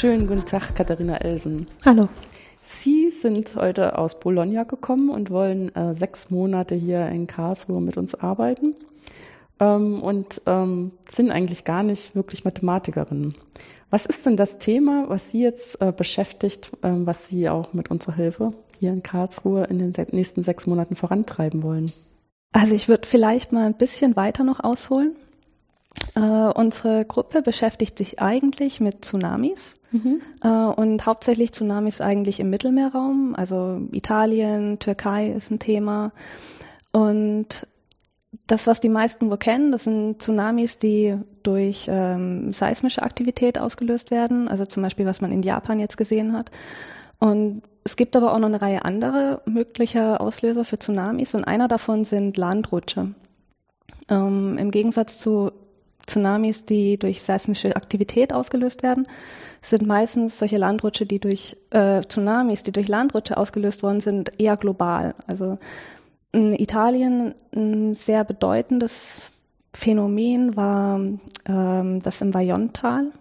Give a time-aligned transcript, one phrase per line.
[0.00, 1.66] Schönen guten Tag, Katharina Elsen.
[1.84, 2.08] Hallo.
[2.62, 7.98] Sie sind heute aus Bologna gekommen und wollen äh, sechs Monate hier in Karlsruhe mit
[7.98, 8.74] uns arbeiten
[9.60, 13.34] ähm, und ähm, sind eigentlich gar nicht wirklich Mathematikerin.
[13.90, 17.90] Was ist denn das Thema, was Sie jetzt äh, beschäftigt, äh, was Sie auch mit
[17.90, 21.92] unserer Hilfe hier in Karlsruhe in den nächsten sechs Monaten vorantreiben wollen?
[22.52, 25.14] Also ich würde vielleicht mal ein bisschen weiter noch ausholen.
[26.14, 30.20] Äh, unsere Gruppe beschäftigt sich eigentlich mit Tsunamis mhm.
[30.42, 36.12] äh, und hauptsächlich Tsunamis eigentlich im Mittelmeerraum, also Italien, Türkei ist ein Thema.
[36.92, 37.66] Und
[38.46, 44.10] das, was die meisten wohl kennen, das sind Tsunamis, die durch ähm, seismische Aktivität ausgelöst
[44.10, 46.50] werden, also zum Beispiel, was man in Japan jetzt gesehen hat.
[47.18, 51.68] Und es gibt aber auch noch eine Reihe anderer möglicher Auslöser für Tsunamis und einer
[51.68, 53.14] davon sind Landrutsche.
[54.08, 55.52] Ähm, Im Gegensatz zu
[56.06, 59.06] Tsunamis, die durch seismische Aktivität ausgelöst werden,
[59.62, 64.56] sind meistens solche Landrutsche, die durch äh, Tsunamis, die durch Landrutsche ausgelöst worden sind, eher
[64.56, 65.14] global.
[65.26, 65.58] Also
[66.32, 69.32] in Italien ein sehr bedeutendes
[69.74, 71.00] Phänomen war
[71.46, 73.12] ähm, das im Vajont-Tal.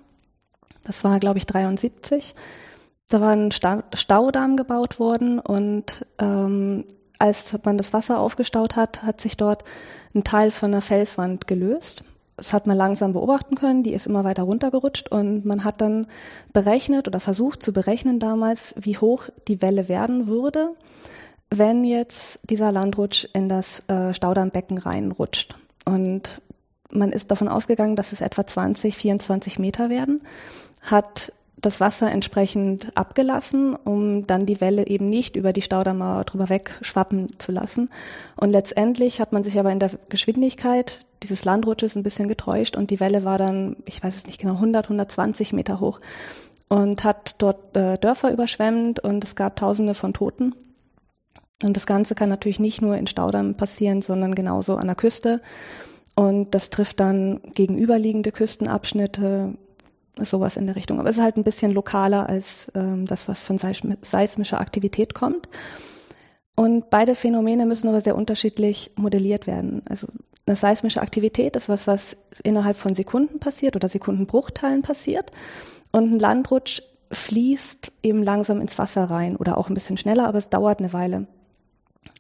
[0.84, 2.36] Das war, glaube ich, 73.
[3.10, 6.86] Da war ein Staudamm gebaut worden und ähm,
[7.18, 9.64] als man das Wasser aufgestaut hat, hat sich dort
[10.16, 12.04] ein Teil von einer Felswand gelöst.
[12.40, 16.08] Das hat man langsam beobachten können, die ist immer weiter runtergerutscht und man hat dann
[16.54, 20.70] berechnet oder versucht zu berechnen damals, wie hoch die Welle werden würde,
[21.50, 25.56] wenn jetzt dieser Landrutsch in das äh, Staudammbecken reinrutscht.
[25.86, 26.42] Und
[26.92, 30.22] man ist davon ausgegangen, dass es etwa 20, 24 Meter werden,
[30.82, 36.50] hat das Wasser entsprechend abgelassen, um dann die Welle eben nicht über die Staudammer drüber
[36.50, 37.90] wegschwappen zu lassen.
[38.36, 42.92] Und letztendlich hat man sich aber in der Geschwindigkeit dieses Landrutsches ein bisschen getäuscht und
[42.92, 46.00] die Welle war dann, ich weiß es nicht genau, 100, 120 Meter hoch
[46.70, 50.56] und hat dort äh, Dörfer überschwemmt und es gab Tausende von Toten.
[51.62, 55.42] Und das Ganze kann natürlich nicht nur in Staudamm passieren, sondern genauso an der Küste.
[56.16, 59.56] Und das trifft dann gegenüberliegende Küstenabschnitte,
[60.26, 61.00] sowas in der Richtung.
[61.00, 65.48] Aber es ist halt ein bisschen lokaler als ähm, das, was von seismischer Aktivität kommt.
[66.56, 69.82] Und beide Phänomene müssen aber sehr unterschiedlich modelliert werden.
[69.88, 70.08] Also
[70.46, 75.32] eine seismische Aktivität ist was, was innerhalb von Sekunden passiert oder Sekundenbruchteilen passiert.
[75.92, 76.82] Und ein Landrutsch
[77.12, 80.94] fließt eben langsam ins Wasser rein oder auch ein bisschen schneller, aber es dauert eine
[80.94, 81.28] Weile.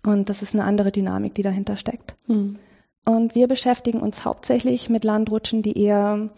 [0.06, 2.16] Und das ist eine andere Dynamik, die dahinter steckt.
[2.28, 2.58] Hm.
[3.06, 6.30] Und wir beschäftigen uns hauptsächlich mit Landrutschen, die eher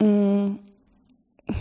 [0.00, 0.58] mh, mm,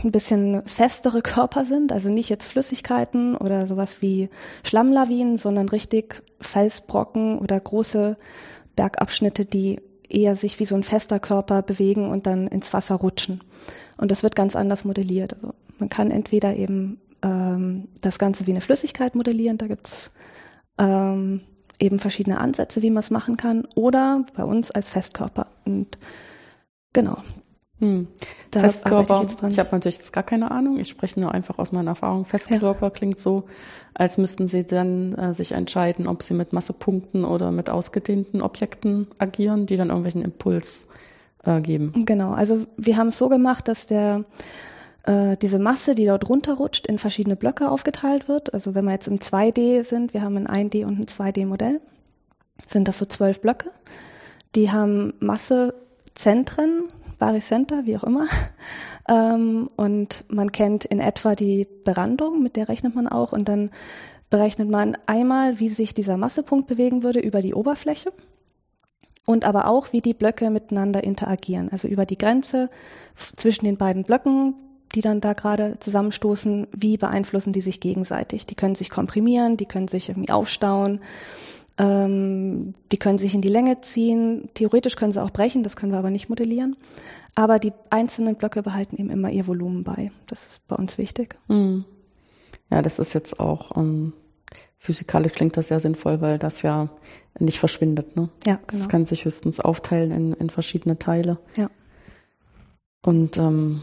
[0.03, 4.29] ein bisschen festere Körper sind, also nicht jetzt Flüssigkeiten oder sowas wie
[4.63, 8.17] Schlammlawinen, sondern richtig Felsbrocken oder große
[8.75, 13.43] Bergabschnitte, die eher sich wie so ein fester Körper bewegen und dann ins Wasser rutschen.
[13.97, 15.33] Und das wird ganz anders modelliert.
[15.33, 20.11] Also man kann entweder eben ähm, das Ganze wie eine Flüssigkeit modellieren, da gibt's
[20.77, 21.41] ähm,
[21.79, 25.47] eben verschiedene Ansätze, wie man es machen kann, oder bei uns als Festkörper.
[25.65, 25.97] Und
[26.93, 27.17] genau,
[27.79, 28.07] hm.
[28.51, 31.91] Festkörper, ich, ich habe natürlich jetzt gar keine Ahnung, ich spreche nur einfach aus meiner
[31.91, 32.25] Erfahrung.
[32.25, 32.89] Festkörper ja.
[32.89, 33.43] klingt so,
[33.93, 39.07] als müssten sie dann äh, sich entscheiden, ob sie mit Massepunkten oder mit ausgedehnten Objekten
[39.19, 40.85] agieren, die dann irgendwelchen Impuls
[41.43, 42.05] äh, geben.
[42.05, 44.25] Genau, also wir haben es so gemacht, dass der
[45.03, 48.53] äh, diese Masse, die dort runterrutscht, in verschiedene Blöcke aufgeteilt wird.
[48.53, 51.79] Also wenn wir jetzt im 2D sind, wir haben ein 1D und ein 2D-Modell,
[52.67, 53.71] sind das so zwölf Blöcke.
[54.55, 56.83] Die haben Massezentren,
[57.17, 58.27] Barycenter, wie auch immer.
[59.09, 63.31] Ähm, und man kennt in etwa die Berandung, mit der rechnet man auch.
[63.31, 63.71] Und dann
[64.29, 68.11] berechnet man einmal, wie sich dieser Massepunkt bewegen würde über die Oberfläche
[69.25, 71.69] und aber auch, wie die Blöcke miteinander interagieren.
[71.69, 72.69] Also über die Grenze
[73.15, 74.55] zwischen den beiden Blöcken,
[74.95, 78.45] die dann da gerade zusammenstoßen, wie beeinflussen die sich gegenseitig?
[78.45, 81.01] Die können sich komprimieren, die können sich irgendwie aufstauen
[81.77, 84.49] ähm, die können sich in die Länge ziehen.
[84.53, 86.75] Theoretisch können sie auch brechen, das können wir aber nicht modellieren.
[87.35, 90.11] Aber die einzelnen Blöcke behalten eben immer ihr Volumen bei.
[90.25, 91.35] Das ist bei uns wichtig.
[91.47, 91.85] Mhm.
[92.71, 94.13] Ja, das ist jetzt auch ähm,
[94.79, 96.89] physikalisch klingt das sehr sinnvoll, weil das ja
[97.39, 98.15] nicht verschwindet.
[98.15, 98.29] Ne?
[98.45, 98.81] Ja, genau.
[98.81, 101.37] Das kann sich höchstens aufteilen in, in verschiedene Teile.
[101.55, 101.69] Ja.
[103.05, 103.81] Und ähm,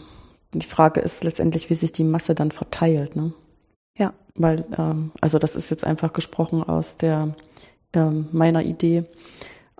[0.52, 3.16] die Frage ist letztendlich, wie sich die Masse dann verteilt.
[3.16, 3.32] Ne?
[3.98, 4.12] Ja.
[4.34, 7.34] Weil, ähm, also das ist jetzt einfach gesprochen aus der
[7.94, 9.04] meiner Idee,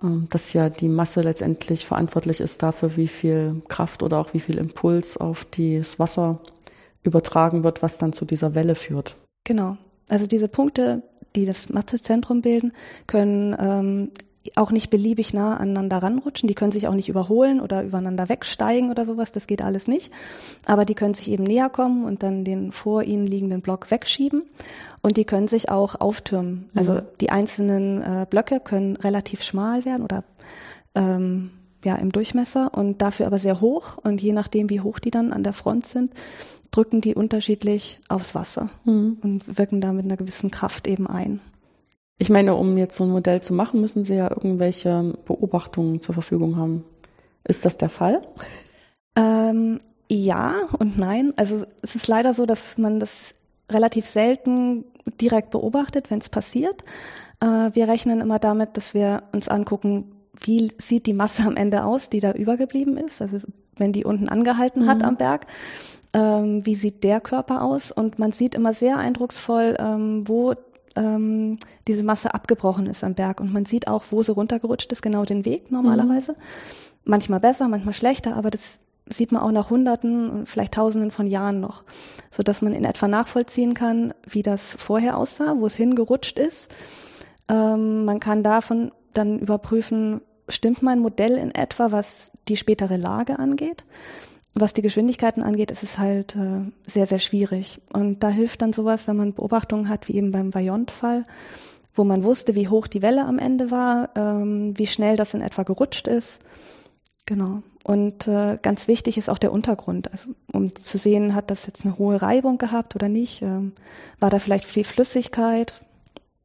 [0.01, 4.39] ähm, dass ja die Masse letztendlich verantwortlich ist dafür, wie viel Kraft oder auch wie
[4.39, 6.39] viel Impuls auf das Wasser
[7.03, 9.15] übertragen wird, was dann zu dieser Welle führt.
[9.43, 9.77] Genau.
[10.09, 11.03] Also diese Punkte,
[11.35, 12.73] die das Massezentrum bilden,
[13.07, 14.11] können ähm,
[14.55, 16.47] auch nicht beliebig nah aneinander ranrutschen.
[16.47, 19.31] Die können sich auch nicht überholen oder übereinander wegsteigen oder sowas.
[19.31, 20.11] Das geht alles nicht.
[20.65, 24.43] Aber die können sich eben näher kommen und dann den vor ihnen liegenden Block wegschieben.
[25.01, 26.69] Und die können sich auch auftürmen.
[26.75, 27.01] Also mhm.
[27.21, 30.23] die einzelnen äh, Blöcke können relativ schmal werden oder
[30.95, 31.51] ähm,
[31.83, 33.97] ja im Durchmesser und dafür aber sehr hoch.
[33.97, 36.13] Und je nachdem, wie hoch die dann an der Front sind,
[36.71, 39.17] drücken die unterschiedlich aufs Wasser mhm.
[39.21, 41.39] und wirken da mit einer gewissen Kraft eben ein.
[42.17, 46.13] Ich meine, um jetzt so ein Modell zu machen, müssen Sie ja irgendwelche Beobachtungen zur
[46.13, 46.85] Verfügung haben.
[47.43, 48.21] Ist das der Fall?
[49.15, 49.79] Ähm,
[50.09, 51.33] ja und nein.
[51.35, 53.35] Also es ist leider so, dass man das
[53.69, 54.85] relativ selten
[55.19, 56.83] direkt beobachtet, wenn es passiert.
[57.41, 61.85] Äh, wir rechnen immer damit, dass wir uns angucken, wie sieht die Masse am Ende
[61.85, 63.21] aus, die da übergeblieben ist.
[63.21, 63.39] Also
[63.77, 64.87] wenn die unten angehalten mhm.
[64.87, 65.47] hat am Berg,
[66.13, 67.91] ähm, wie sieht der Körper aus?
[67.91, 70.53] Und man sieht immer sehr eindrucksvoll, ähm, wo
[70.95, 71.57] ähm,
[71.87, 73.39] diese Masse abgebrochen ist am Berg.
[73.39, 76.33] Und man sieht auch, wo sie runtergerutscht ist, genau den Weg normalerweise.
[76.33, 76.37] Mhm.
[77.05, 81.59] Manchmal besser, manchmal schlechter, aber das sieht man auch nach Hunderten, vielleicht Tausenden von Jahren
[81.59, 81.83] noch,
[82.31, 86.73] so dass man in etwa nachvollziehen kann, wie das vorher aussah, wo es hingerutscht ist.
[87.47, 93.37] Ähm, man kann davon dann überprüfen, stimmt mein Modell in etwa, was die spätere Lage
[93.37, 93.83] angeht
[94.55, 97.81] was die Geschwindigkeiten angeht, ist es halt äh, sehr, sehr schwierig.
[97.91, 101.23] Und da hilft dann sowas, wenn man Beobachtungen hat, wie eben beim Vajont-Fall,
[101.93, 105.41] wo man wusste, wie hoch die Welle am Ende war, ähm, wie schnell das in
[105.41, 106.41] etwa gerutscht ist.
[107.25, 107.63] Genau.
[107.83, 111.85] Und äh, ganz wichtig ist auch der Untergrund, also um zu sehen, hat das jetzt
[111.85, 113.41] eine hohe Reibung gehabt oder nicht?
[113.41, 113.73] Ähm,
[114.19, 115.85] war da vielleicht viel Flüssigkeit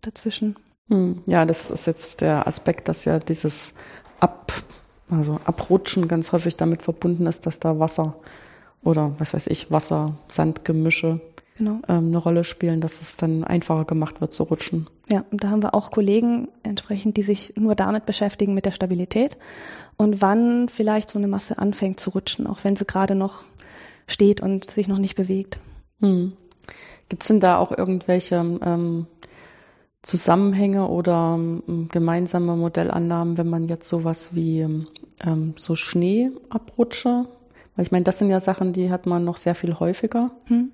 [0.00, 0.56] dazwischen?
[0.88, 3.72] Hm, ja, das ist jetzt der Aspekt, dass ja dieses
[4.18, 4.52] Ab
[5.10, 8.16] also Abrutschen ganz häufig damit verbunden ist, dass da Wasser
[8.82, 11.20] oder was weiß ich, Wasser-Sandgemische
[11.58, 11.80] genau.
[11.88, 14.88] ähm, eine Rolle spielen, dass es dann einfacher gemacht wird zu rutschen.
[15.10, 18.70] Ja, und da haben wir auch Kollegen entsprechend, die sich nur damit beschäftigen mit der
[18.70, 19.36] Stabilität
[19.96, 23.44] und wann vielleicht so eine Masse anfängt zu rutschen, auch wenn sie gerade noch
[24.06, 25.60] steht und sich noch nicht bewegt.
[26.00, 26.32] Hm.
[27.08, 29.06] Gibt es denn da auch irgendwelche ähm,
[30.02, 34.86] Zusammenhänge oder ähm, gemeinsame Modellannahmen, wenn man jetzt sowas wie ähm,
[35.56, 37.26] so Schneeabrutsche,
[37.76, 40.30] weil ich meine, das sind ja Sachen, die hat man noch sehr viel häufiger.
[40.46, 40.70] Hm.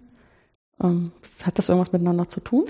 [0.83, 1.13] Ähm,
[1.45, 2.65] hat das irgendwas miteinander zu tun?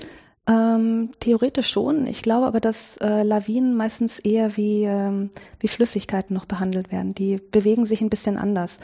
[0.47, 2.07] Ähm, theoretisch schon.
[2.07, 5.29] Ich glaube aber, dass äh, Lawinen meistens eher wie, ähm,
[5.59, 7.13] wie Flüssigkeiten noch behandelt werden.
[7.13, 8.79] Die bewegen sich ein bisschen anders.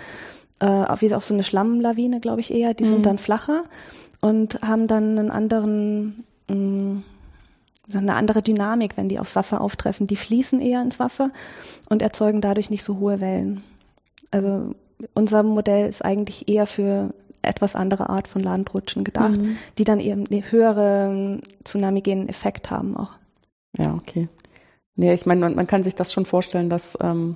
[0.59, 2.73] Äh, wie auch so eine Schlammlawine, glaube ich eher.
[2.73, 2.89] Die mhm.
[2.89, 3.63] sind dann flacher
[4.19, 7.03] und haben dann einen anderen mh, mm,
[7.93, 10.07] eine andere Dynamik, wenn die aufs Wasser auftreffen.
[10.07, 11.31] Die fließen eher ins Wasser
[11.89, 13.63] und erzeugen dadurch nicht so hohe Wellen.
[14.31, 14.73] Also
[15.13, 19.57] unser Modell ist eigentlich eher für etwas andere Art von Landrutschen gedacht, mhm.
[19.77, 23.11] die dann eben einen höheren tsunamigenen Effekt haben auch.
[23.77, 24.29] Ja, okay.
[24.95, 27.35] Nee, ich meine, man, man kann sich das schon vorstellen, dass ähm,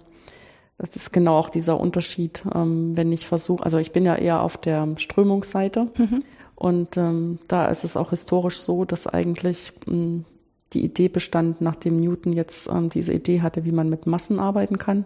[0.78, 4.42] das ist genau auch dieser Unterschied, ähm, wenn ich versuche, also ich bin ja eher
[4.42, 6.24] auf der Strömungsseite mhm.
[6.56, 10.26] und ähm, da ist es auch historisch so, dass eigentlich mh, hm,
[10.74, 14.78] die Idee bestand, nachdem Newton jetzt ähm, diese Idee hatte, wie man mit Massen arbeiten
[14.78, 15.06] kann,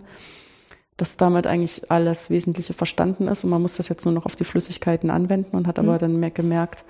[0.97, 4.35] dass damit eigentlich alles Wesentliche verstanden ist und man muss das jetzt nur noch auf
[4.35, 5.99] die Flüssigkeiten anwenden und hat aber mhm.
[5.99, 6.85] dann mehr gemerkt,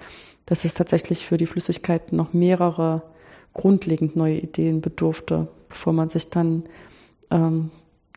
[0.46, 3.04] dass es tatsächlich für die Flüssigkeiten noch mehrere
[3.54, 6.64] grundlegend neue Ideen bedurfte, bevor man sich dann,
[7.30, 7.72] ähm,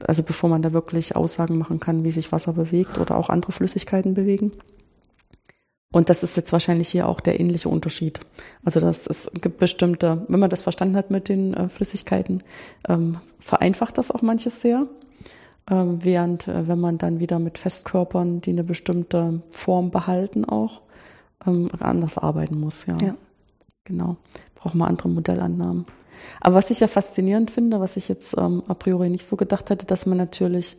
[0.06, 3.52] also bevor man da wirklich Aussagen machen kann, wie sich Wasser bewegt oder auch andere
[3.52, 4.52] Flüssigkeiten bewegen.
[5.94, 8.18] Und das ist jetzt wahrscheinlich hier auch der ähnliche Unterschied.
[8.64, 12.42] Also das es gibt bestimmte, wenn man das verstanden hat mit den äh, Flüssigkeiten,
[12.88, 14.88] ähm, vereinfacht das auch manches sehr.
[15.70, 20.80] Ähm, während äh, wenn man dann wieder mit Festkörpern, die eine bestimmte Form behalten, auch
[21.46, 22.86] ähm, anders arbeiten muss.
[22.86, 22.96] Ja.
[23.00, 23.14] ja.
[23.84, 24.16] Genau.
[24.56, 25.86] Braucht man andere Modellannahmen.
[26.40, 29.70] Aber was ich ja faszinierend finde, was ich jetzt ähm, a priori nicht so gedacht
[29.70, 30.76] hätte, dass man natürlich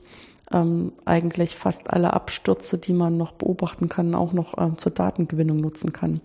[0.51, 5.57] ähm, eigentlich fast alle Abstürze, die man noch beobachten kann, auch noch ähm, zur Datengewinnung
[5.57, 6.21] nutzen kann.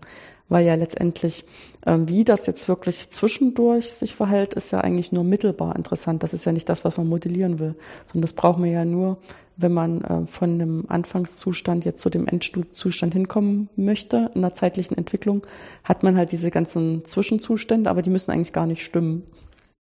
[0.49, 1.45] Weil ja letztendlich,
[1.87, 6.23] ähm, wie das jetzt wirklich zwischendurch sich verhält, ist ja eigentlich nur mittelbar interessant.
[6.23, 9.19] Das ist ja nicht das, was man modellieren will, sondern das braucht man ja nur,
[9.57, 14.97] wenn man äh, von dem Anfangszustand jetzt zu dem Endzustand hinkommen möchte, in der zeitlichen
[14.97, 15.47] Entwicklung,
[15.85, 19.23] hat man halt diese ganzen Zwischenzustände, aber die müssen eigentlich gar nicht stimmen.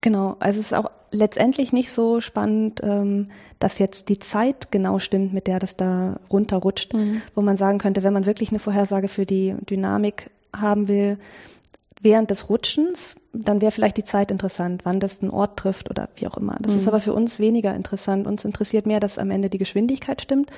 [0.06, 5.00] Genau, also es ist auch letztendlich nicht so spannend, ähm, dass jetzt die Zeit genau
[5.00, 7.24] stimmt, mit der das da runterrutscht, mhm.
[7.34, 11.18] wo man sagen könnte, wenn man wirklich eine Vorhersage für die Dynamik haben will,
[12.02, 16.08] während des Rutschens, dann wäre vielleicht die Zeit interessant, wann das einen Ort trifft oder
[16.18, 16.56] wie auch immer.
[16.62, 16.78] Das mhm.
[16.78, 18.28] ist aber für uns weniger interessant.
[18.28, 20.52] Uns interessiert mehr, dass am Ende die Geschwindigkeit stimmt,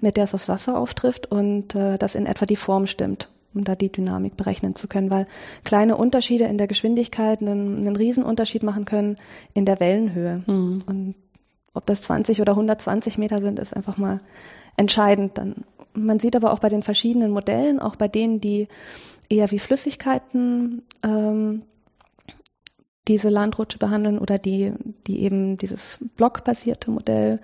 [0.00, 3.30] mit der es aufs Wasser auftrifft und äh, dass in etwa die Form stimmt.
[3.54, 5.26] Um da die Dynamik berechnen zu können, weil
[5.64, 9.16] kleine Unterschiede in der Geschwindigkeit einen, einen Riesenunterschied machen können
[9.54, 10.42] in der Wellenhöhe.
[10.46, 10.82] Mhm.
[10.86, 11.14] Und
[11.74, 14.20] ob das 20 oder 120 Meter sind, ist einfach mal
[14.76, 15.38] entscheidend.
[15.38, 15.64] Dann,
[15.94, 18.68] man sieht aber auch bei den verschiedenen Modellen, auch bei denen, die
[19.28, 21.62] eher wie Flüssigkeiten ähm,
[23.08, 24.72] diese Landrutsche behandeln oder die,
[25.06, 27.40] die eben dieses blockbasierte Modell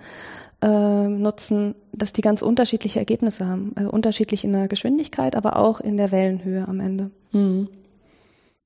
[0.61, 3.73] äh, nutzen, dass die ganz unterschiedliche Ergebnisse haben.
[3.75, 7.11] Also unterschiedlich in der Geschwindigkeit, aber auch in der Wellenhöhe am Ende.
[7.31, 7.69] Mhm.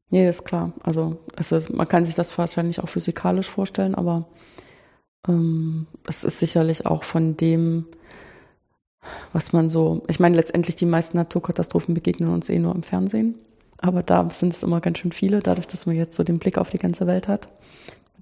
[0.10, 0.74] Nee, ist klar.
[0.84, 4.28] Also es ist, man kann sich das wahrscheinlich auch physikalisch vorstellen, aber
[5.28, 7.86] ähm, es ist sicherlich auch von dem,
[9.34, 13.36] was man so, ich meine, letztendlich die meisten Naturkatastrophen begegnen uns eh nur im Fernsehen.
[13.78, 16.58] Aber da sind es immer ganz schön viele, dadurch, dass man jetzt so den Blick
[16.58, 17.48] auf die ganze Welt hat.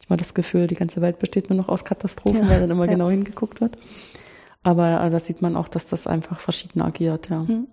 [0.10, 2.50] Manchmal das Gefühl, die ganze Welt besteht nur noch aus Katastrophen, ja.
[2.50, 2.92] weil dann immer ja.
[2.94, 3.78] genau hingeguckt wird.
[4.64, 7.44] Aber also da sieht man auch, dass das einfach verschieden agiert, ja.
[7.44, 7.68] Mhm.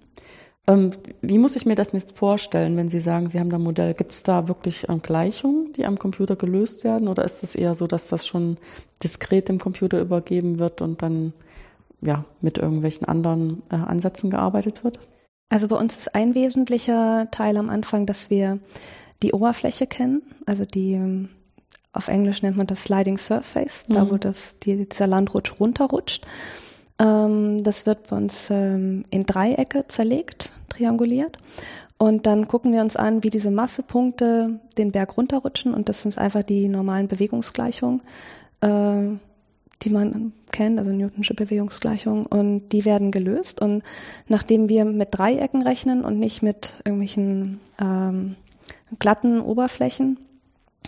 [0.68, 0.90] Ähm,
[1.22, 3.94] wie muss ich mir das jetzt vorstellen, wenn Sie sagen, Sie haben da ein Modell?
[3.94, 7.08] Gibt es da wirklich ähm, Gleichungen, die am Computer gelöst werden?
[7.08, 8.58] Oder ist es eher so, dass das schon
[9.02, 11.32] diskret dem Computer übergeben wird und dann
[12.02, 14.98] ja mit irgendwelchen anderen äh, Ansätzen gearbeitet wird?
[15.48, 18.58] Also bei uns ist ein wesentlicher Teil am Anfang, dass wir
[19.22, 21.28] die Oberfläche kennen, also die
[21.96, 23.94] auf Englisch nennt man das Sliding Surface, mhm.
[23.94, 26.26] da wo das die, dieser Landrutsch runterrutscht.
[26.98, 31.38] Ähm, das wird bei uns ähm, in Dreiecke zerlegt, trianguliert.
[31.98, 35.72] Und dann gucken wir uns an, wie diese Massepunkte den Berg runterrutschen.
[35.72, 38.02] Und das sind einfach die normalen Bewegungsgleichungen.
[38.60, 39.16] Äh,
[39.82, 43.60] die man kennt, also Newtonsche Bewegungsgleichung, und die werden gelöst.
[43.60, 43.82] Und
[44.26, 48.36] nachdem wir mit Dreiecken rechnen und nicht mit irgendwelchen ähm,
[48.98, 50.18] glatten Oberflächen,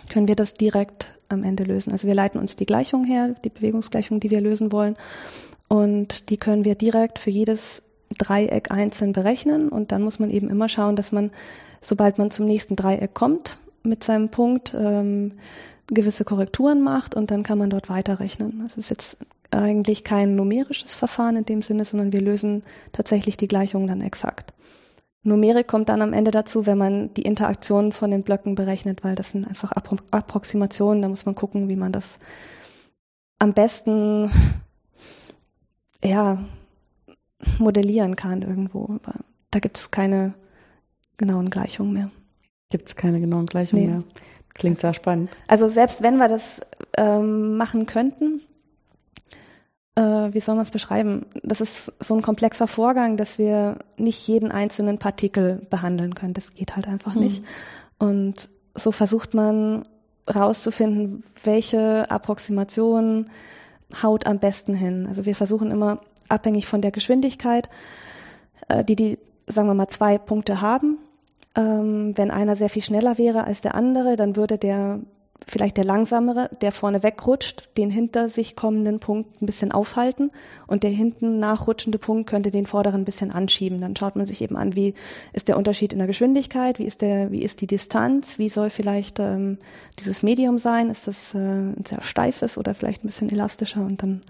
[0.09, 1.91] können wir das direkt am Ende lösen.
[1.91, 4.95] Also wir leiten uns die Gleichung her, die Bewegungsgleichung, die wir lösen wollen,
[5.69, 7.83] und die können wir direkt für jedes
[8.17, 9.69] Dreieck einzeln berechnen.
[9.69, 11.31] Und dann muss man eben immer schauen, dass man,
[11.81, 15.33] sobald man zum nächsten Dreieck kommt, mit seinem Punkt ähm,
[15.87, 18.61] gewisse Korrekturen macht und dann kann man dort weiterrechnen.
[18.63, 19.19] Das ist jetzt
[19.51, 24.53] eigentlich kein numerisches Verfahren in dem Sinne, sondern wir lösen tatsächlich die Gleichung dann exakt.
[25.23, 29.15] Numerik kommt dann am Ende dazu, wenn man die Interaktion von den Blöcken berechnet, weil
[29.15, 31.01] das sind einfach Appro Approximationen.
[31.01, 32.19] Da muss man gucken, wie man das
[33.37, 34.31] am besten
[36.03, 36.37] ja,
[37.57, 38.85] modellieren kann irgendwo.
[38.85, 39.15] Aber
[39.51, 40.33] da gibt es keine
[41.17, 42.11] genauen Gleichungen mehr.
[42.69, 43.91] Gibt es keine genauen Gleichungen nee.
[43.91, 44.03] mehr.
[44.53, 45.29] Klingt sehr spannend.
[45.47, 46.61] Also selbst wenn wir das
[46.97, 48.41] ähm, machen könnten,
[50.01, 51.25] wie soll man es beschreiben?
[51.43, 56.33] Das ist so ein komplexer Vorgang, dass wir nicht jeden einzelnen Partikel behandeln können.
[56.33, 57.21] Das geht halt einfach mhm.
[57.21, 57.43] nicht.
[57.97, 59.85] Und so versucht man
[60.33, 63.29] rauszufinden, welche Approximation
[64.01, 65.07] haut am besten hin.
[65.07, 67.69] Also wir versuchen immer abhängig von der Geschwindigkeit,
[68.67, 70.99] äh, die die, sagen wir mal, zwei Punkte haben,
[71.55, 74.99] ähm, wenn einer sehr viel schneller wäre als der andere, dann würde der
[75.47, 80.31] vielleicht der langsamere, der vorne wegrutscht, den hinter sich kommenden Punkt ein bisschen aufhalten
[80.67, 83.81] und der hinten nachrutschende Punkt könnte den vorderen ein bisschen anschieben.
[83.81, 84.93] Dann schaut man sich eben an, wie
[85.33, 88.69] ist der Unterschied in der Geschwindigkeit, wie ist der, wie ist die Distanz, wie soll
[88.69, 89.57] vielleicht ähm,
[89.97, 94.01] dieses Medium sein, ist das äh, ein sehr steifes oder vielleicht ein bisschen elastischer und
[94.03, 94.21] dann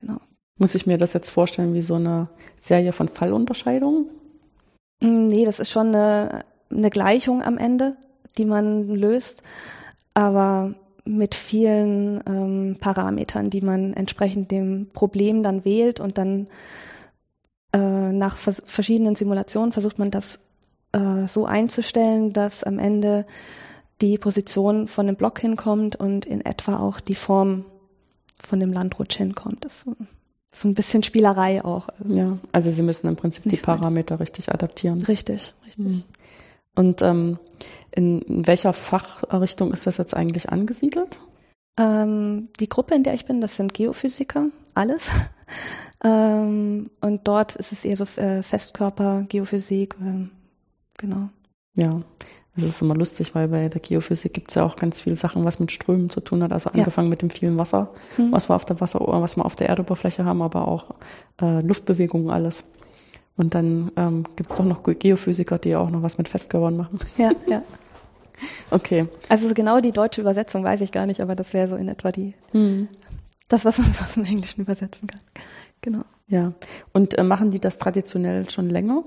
[0.00, 0.18] genau.
[0.58, 2.28] Muss ich mir das jetzt vorstellen wie so eine
[2.60, 4.06] Serie von Fallunterscheidungen?
[5.00, 7.96] Mm, nee, das ist schon eine, eine Gleichung am Ende,
[8.38, 9.42] die man löst,
[10.14, 16.48] aber mit vielen ähm, Parametern, die man entsprechend dem Problem dann wählt und dann
[17.72, 20.40] äh, nach vers verschiedenen Simulationen versucht man das
[20.92, 23.26] äh, so einzustellen, dass am Ende
[24.00, 27.64] die Position von dem Block hinkommt und in etwa auch die Form
[28.42, 29.64] von dem Landrutsch hinkommt.
[29.64, 29.88] Das ist
[30.52, 31.88] so ein bisschen Spielerei auch.
[32.08, 34.20] Ja, also Sie müssen im Prinzip die Parameter weit.
[34.20, 35.00] richtig adaptieren.
[35.02, 35.84] Richtig, richtig.
[35.84, 36.02] Mhm.
[36.74, 37.38] Und ähm,
[37.92, 41.18] in, in welcher Fachrichtung ist das jetzt eigentlich angesiedelt?
[41.78, 45.10] Ähm, die Gruppe, in der ich bin, das sind Geophysiker, alles.
[46.04, 50.28] ähm, und dort ist es eher so äh, Festkörper, Geophysik, äh,
[50.98, 51.28] genau.
[51.76, 52.02] Ja,
[52.56, 55.44] es ist immer lustig, weil bei der Geophysik gibt es ja auch ganz viele Sachen,
[55.44, 56.52] was mit Strömen zu tun hat.
[56.52, 57.10] Also angefangen ja.
[57.10, 58.32] mit dem vielen Wasser, mhm.
[58.32, 60.94] was wir auf der Wasser, was wir auf der Erdoberfläche haben, aber auch
[61.40, 62.64] äh, Luftbewegungen, alles.
[63.36, 66.98] Und dann ähm, gibt es doch noch Geophysiker, die auch noch was mit Festkörpern machen.
[67.16, 67.62] Ja, ja.
[68.70, 69.06] okay.
[69.28, 71.88] Also so genau die deutsche Übersetzung weiß ich gar nicht, aber das wäre so in
[71.88, 72.88] etwa die mhm.
[73.48, 75.20] das, was man aus dem Englischen übersetzen kann.
[75.80, 76.04] Genau.
[76.28, 76.52] Ja.
[76.92, 79.04] Und äh, machen die das traditionell schon länger?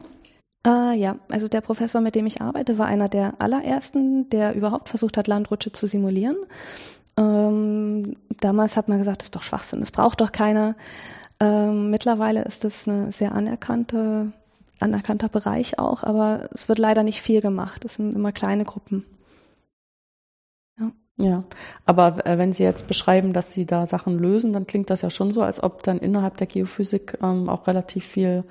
[0.65, 4.89] Äh, ja, also der Professor, mit dem ich arbeite, war einer der allerersten, der überhaupt
[4.89, 6.37] versucht hat, Landrutsche zu simulieren.
[7.17, 10.75] Ähm, damals hat man gesagt, das ist doch Schwachsinn, das braucht doch keiner.
[11.39, 14.33] Ähm, mittlerweile ist das eine sehr anerkannte
[14.83, 17.85] anerkannter Bereich auch, aber es wird leider nicht viel gemacht.
[17.85, 19.05] Es sind immer kleine Gruppen.
[20.79, 20.91] Ja.
[21.17, 21.43] Ja,
[21.85, 25.09] aber äh, wenn Sie jetzt beschreiben, dass Sie da Sachen lösen, dann klingt das ja
[25.09, 28.43] schon so, als ob dann innerhalb der Geophysik ähm, auch relativ viel,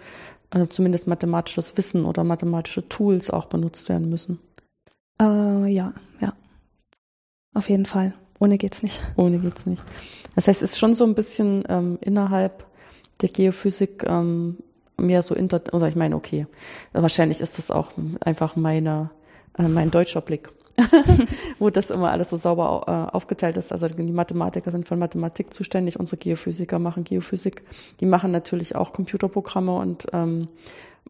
[0.50, 4.38] äh, zumindest mathematisches Wissen oder mathematische Tools auch benutzt werden müssen.
[5.20, 6.32] Äh, ja, ja.
[7.54, 8.14] Auf jeden Fall.
[8.38, 9.00] Ohne geht's nicht.
[9.16, 9.82] Ohne geht's nicht.
[10.34, 12.64] Das heißt, es ist schon so ein bisschen ähm, innerhalb
[13.20, 14.58] der Geophysik ähm,
[14.96, 16.46] mehr so inter, oder ich meine, okay,
[16.92, 17.90] wahrscheinlich ist das auch
[18.20, 19.10] einfach meine,
[19.58, 20.48] äh, mein deutscher Blick.
[21.58, 23.72] wo das immer alles so sauber äh, aufgeteilt ist.
[23.72, 27.62] Also die Mathematiker sind von Mathematik zuständig, unsere Geophysiker machen Geophysik.
[28.00, 30.48] Die machen natürlich auch Computerprogramme und ähm,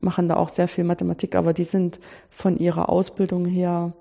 [0.00, 3.92] machen da auch sehr viel Mathematik, aber die sind von ihrer Ausbildung her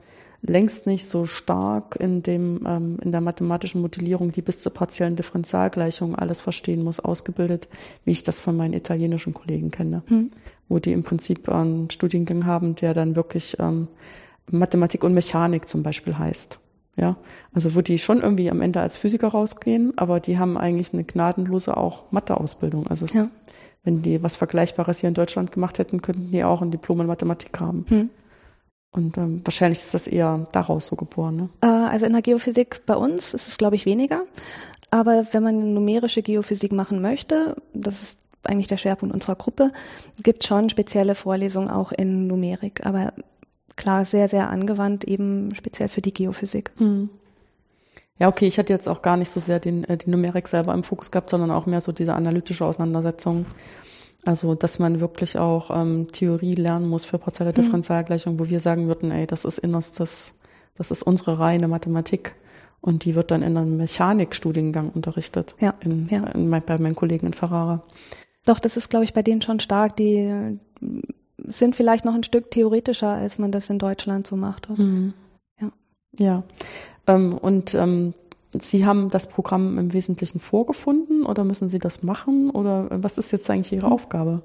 [0.41, 5.15] längst nicht so stark in dem ähm, in der mathematischen Modellierung, die bis zur partiellen
[5.15, 7.67] Differentialgleichung alles verstehen muss, ausgebildet,
[8.05, 10.31] wie ich das von meinen italienischen Kollegen kenne, hm.
[10.67, 13.88] wo die im Prinzip einen Studiengang haben, der dann wirklich ähm,
[14.50, 16.60] Mathematik und Mechanik zum Beispiel heißt.
[16.98, 17.15] Ja,
[17.53, 21.05] also wo die schon irgendwie am Ende als Physiker rausgehen, aber die haben eigentlich eine
[21.05, 22.88] gnadenlose auch Matheausbildung.
[22.88, 23.29] Also ja.
[23.83, 27.07] wenn die was Vergleichbares hier in Deutschland gemacht hätten, könnten die auch ein Diplom in
[27.07, 27.86] Mathematik haben.
[27.88, 28.10] Hm.
[28.91, 31.36] Und ähm, wahrscheinlich ist das eher daraus so geboren.
[31.36, 31.50] Ne?
[31.62, 34.24] Äh, also in der Geophysik bei uns ist es, glaube ich, weniger.
[34.89, 39.71] Aber wenn man numerische Geophysik machen möchte, das ist eigentlich der Schwerpunkt unserer Gruppe,
[40.24, 42.86] gibt schon spezielle Vorlesungen auch in Numerik.
[42.86, 43.13] Aber
[43.77, 46.71] klar, sehr, sehr angewandt, eben speziell für die Geophysik.
[46.77, 47.10] Hm.
[48.19, 50.74] Ja, okay, ich hatte jetzt auch gar nicht so sehr den, äh, die Numerik selber
[50.74, 53.45] im Fokus gehabt, sondern auch mehr so diese analytische Auseinandersetzung.
[54.25, 57.53] Also, dass man wirklich auch ähm, Theorie lernen muss für partielle.
[57.53, 60.33] Differentialgleichung, wo wir sagen würden, ey, das ist innerstes,
[60.75, 62.35] das ist unsere reine Mathematik.
[62.81, 65.55] Und die wird dann in einem Mechanikstudiengang unterrichtet.
[65.59, 66.25] Ja, in, ja.
[66.27, 67.83] In, bei meinen Kollegen in Ferrara.
[68.45, 69.95] Doch, das ist, glaube ich, bei denen schon stark.
[69.97, 70.57] Die
[71.37, 74.67] sind vielleicht noch ein Stück theoretischer, als man das in Deutschland so macht.
[74.69, 75.13] Mhm.
[75.59, 75.71] Ja.
[76.17, 76.43] Ja.
[77.07, 78.13] Ähm, und ähm,
[78.60, 83.31] Sie haben das Programm im Wesentlichen vorgefunden oder müssen Sie das machen oder was ist
[83.31, 83.89] jetzt eigentlich Ihre.
[83.89, 84.41] Aufgabe?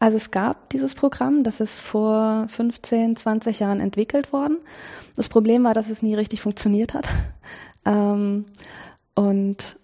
[0.00, 4.58] Also es gab dieses Programm, das ist vor 15, 20 Jahren entwickelt worden.
[5.16, 7.08] Das Problem war, dass es nie richtig funktioniert hat.
[7.86, 8.44] Ähm,
[9.14, 9.78] und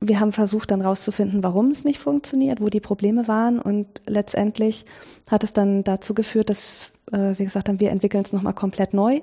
[0.00, 4.86] wir haben versucht dann rauszufinden, warum es nicht funktioniert, wo die Probleme waren und letztendlich
[5.30, 8.94] hat es dann dazu geführt, dass äh, wir gesagt haben, wir entwickeln es nochmal komplett
[8.94, 9.20] neu,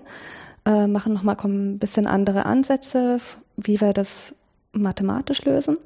[0.66, 3.20] äh, machen nochmal ein bisschen andere Ansätze,
[3.58, 4.36] wie wir das
[4.72, 5.78] mathematisch lösen.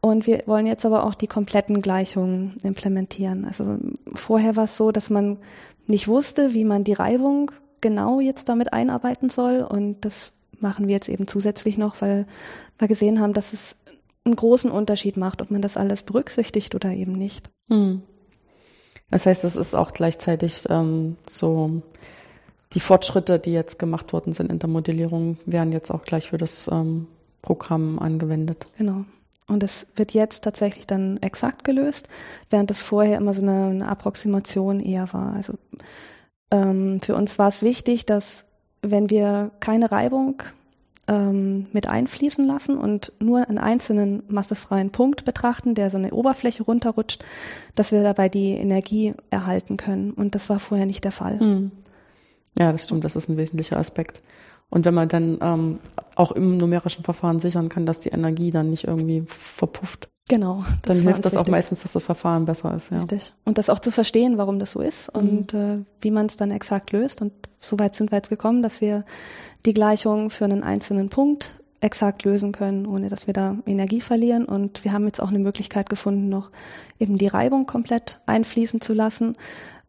[0.00, 3.44] Und wir wollen jetzt aber auch die kompletten Gleichungen implementieren.
[3.46, 3.78] Also
[4.14, 5.38] vorher war es so, dass man
[5.86, 7.50] nicht wusste, wie man die Reibung
[7.80, 9.62] genau jetzt damit einarbeiten soll.
[9.62, 12.26] Und das machen wir jetzt eben zusätzlich noch, weil
[12.78, 13.76] wir gesehen haben, dass es
[14.24, 17.50] einen großen Unterschied macht, ob man das alles berücksichtigt oder eben nicht.
[17.70, 18.02] Hm.
[19.10, 21.82] Das heißt, es ist auch gleichzeitig ähm, so,
[22.74, 26.38] die Fortschritte, die jetzt gemacht worden sind in der Modellierung, werden jetzt auch gleich für
[26.38, 27.06] das ähm,
[27.42, 28.66] Programm angewendet.
[28.76, 29.04] Genau.
[29.46, 32.08] Und es wird jetzt tatsächlich dann exakt gelöst,
[32.50, 35.34] während es vorher immer so eine, eine Approximation eher war.
[35.34, 35.54] Also
[36.50, 38.46] ähm, für uns war es wichtig, dass
[38.80, 40.42] wenn wir keine Reibung
[41.06, 46.62] ähm, mit einfließen lassen und nur einen einzelnen massefreien Punkt betrachten, der so eine Oberfläche
[46.62, 47.22] runterrutscht,
[47.74, 50.12] dass wir dabei die Energie erhalten können.
[50.12, 51.38] Und das war vorher nicht der Fall.
[51.38, 51.70] Hm.
[52.58, 54.22] Ja, das stimmt, das ist ein wesentlicher Aspekt.
[54.70, 55.78] Und wenn man dann ähm,
[56.16, 60.08] auch im numerischen Verfahren sichern kann, dass die Energie dann nicht irgendwie verpufft.
[60.28, 60.64] Genau.
[60.82, 61.48] Dann hilft das wichtig.
[61.48, 62.90] auch meistens, dass das Verfahren besser ist.
[62.90, 62.98] Ja.
[62.98, 63.34] Richtig.
[63.44, 65.20] Und das auch zu verstehen, warum das so ist mhm.
[65.20, 67.20] und äh, wie man es dann exakt löst.
[67.20, 69.04] Und so weit sind wir jetzt gekommen, dass wir
[69.66, 74.46] die Gleichung für einen einzelnen Punkt exakt lösen können, ohne dass wir da Energie verlieren.
[74.46, 76.50] Und wir haben jetzt auch eine Möglichkeit gefunden, noch
[76.98, 79.34] eben die Reibung komplett einfließen zu lassen,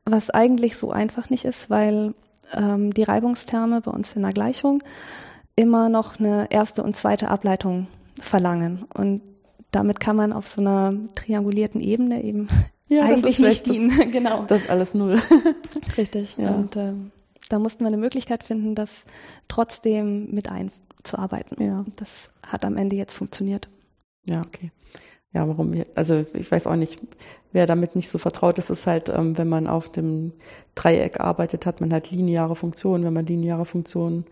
[0.04, 2.14] was eigentlich so einfach nicht ist, weil
[2.54, 4.84] ähm, die Reibungsterme bei uns in der Gleichung
[5.56, 7.88] immer noch eine erste und zweite Ableitung
[8.20, 8.86] verlangen.
[8.94, 9.22] Und
[9.72, 12.48] damit kann man auf so einer triangulierten Ebene eben
[12.88, 14.12] ja, eigentlich nicht dienen.
[14.12, 14.46] genau.
[14.48, 15.22] Das ist alles null.
[15.98, 16.38] Richtig.
[16.38, 16.52] Ja.
[16.52, 17.12] Und ähm,
[17.50, 19.06] da mussten wir eine Möglichkeit finden, das
[19.48, 21.64] trotzdem mit einzuarbeiten.
[21.64, 21.86] Ja.
[21.96, 23.70] Das hat am Ende jetzt funktioniert.
[24.26, 24.72] Ja, okay.
[25.36, 25.84] Ja, warum?
[25.96, 27.02] Also ich weiß auch nicht,
[27.52, 30.32] wer damit nicht so vertraut ist, ist halt, ähm, wenn man auf dem
[30.76, 33.04] Dreieck arbeitet, hat man halt lineare Funktionen.
[33.04, 34.24] Wenn man lineare Funktionen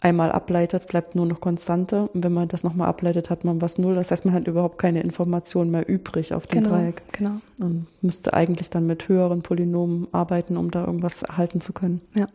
[0.00, 2.08] einmal ableitet, bleibt nur noch Konstante.
[2.08, 3.96] Und wenn man das nochmal ableitet, hat man was Null.
[3.96, 7.02] Das heißt, man hat überhaupt keine Information mehr übrig auf dem genau, Dreieck.
[7.12, 7.40] Genau.
[7.60, 12.00] Und müsste eigentlich dann mit höheren Polynomen arbeiten, um da irgendwas erhalten zu können.
[12.16, 12.28] Ja.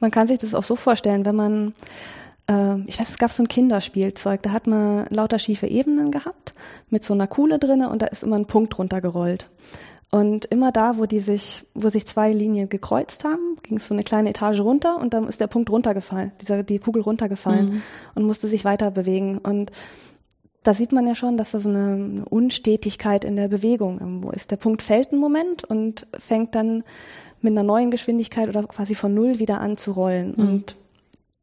[0.00, 1.72] Man kann sich das auch so vorstellen, wenn man
[2.50, 6.52] ähm, ich weiß, es gab so ein Kinderspielzeug, da hat man lauter schiefe Ebenen gehabt
[6.88, 9.48] mit so einer Kuhle drinne und da ist immer ein Punkt runtergerollt.
[10.10, 13.94] Und immer da, wo die sich, wo sich zwei Linien gekreuzt haben, ging es so
[13.94, 17.82] eine kleine Etage runter und dann ist der Punkt runtergefallen, dieser, die Kugel runtergefallen mhm.
[18.16, 19.38] und musste sich weiter bewegen.
[19.38, 19.70] Und
[20.64, 24.50] da sieht man ja schon, dass da so eine Unstetigkeit in der Bewegung irgendwo ist.
[24.50, 26.82] Der Punkt fällt einen Moment und fängt dann
[27.40, 30.34] mit einer neuen Geschwindigkeit oder quasi von Null wieder an zu rollen.
[30.36, 30.48] Mhm.
[30.48, 30.76] Und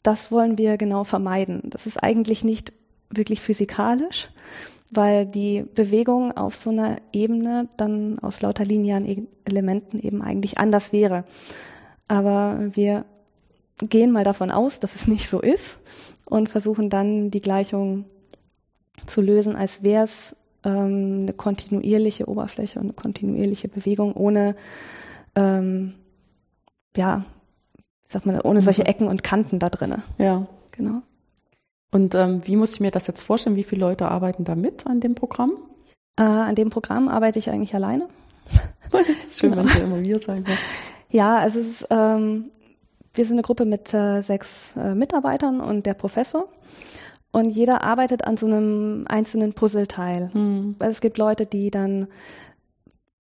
[0.04, 1.62] das wollen wir genau vermeiden.
[1.66, 2.74] Das ist eigentlich nicht
[3.10, 4.30] wirklich physikalisch,
[4.92, 10.94] weil die Bewegung auf so einer Ebene dann aus lauter linearen Elementen eben eigentlich anders
[10.94, 11.26] wäre.
[12.08, 13.06] Aber wir
[13.78, 15.80] gehen mal davon aus, dass es nicht so ist
[16.26, 18.06] und versuchen dann die Gleichung
[19.06, 24.56] zu lösen, als wäre es ähm, eine kontinuierliche Oberfläche und eine kontinuierliche Bewegung ohne,
[25.36, 25.94] ähm,
[26.96, 27.26] ja,
[28.08, 28.88] sag mal, ohne solche mhm.
[28.88, 30.04] Ecken und Kanten da drinne.
[30.20, 30.48] Ja.
[30.72, 31.02] Genau.
[31.92, 33.56] Und ähm, wie muss ich mir das jetzt vorstellen?
[33.56, 35.52] Wie viele Leute arbeiten da mit an dem Programm?
[36.18, 38.08] Äh, an dem Programm arbeite ich eigentlich alleine.
[38.92, 39.64] das ist schön, genau.
[39.64, 40.46] wenn Sie immer wir sein.
[41.10, 42.52] Ja, also es ist, ähm,
[43.14, 46.48] wir sind eine Gruppe mit äh, sechs äh, Mitarbeitern und der Professor.
[47.32, 50.30] Und jeder arbeitet an so einem einzelnen Puzzleteil.
[50.34, 50.76] Hm.
[50.80, 52.08] Also es gibt Leute, die dann,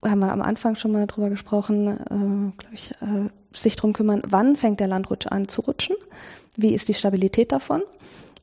[0.03, 4.21] haben wir am Anfang schon mal drüber gesprochen, äh, glaube ich, äh, sich drum kümmern,
[4.27, 5.95] wann fängt der Landrutsch an zu rutschen?
[6.55, 7.81] Wie ist die Stabilität davon?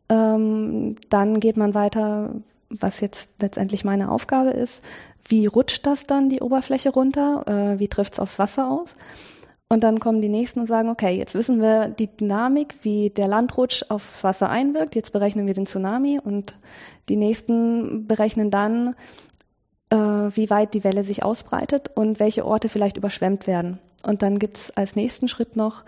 [0.09, 2.35] Ähm, dann geht man weiter,
[2.69, 4.85] was jetzt letztendlich meine Aufgabe ist.
[5.27, 7.45] Wie rutscht das dann die Oberfläche runter?
[7.47, 8.95] Äh, wie trifft es aufs Wasser aus?
[9.69, 13.29] Und dann kommen die nächsten und sagen, okay, jetzt wissen wir die Dynamik, wie der
[13.29, 14.95] Landrutsch aufs Wasser einwirkt.
[14.95, 16.55] Jetzt berechnen wir den Tsunami und
[17.09, 18.95] die nächsten berechnen dann,
[19.91, 23.79] äh, wie weit die Welle sich ausbreitet und welche Orte vielleicht überschwemmt werden.
[24.05, 25.85] Und dann gibt's als nächsten Schritt noch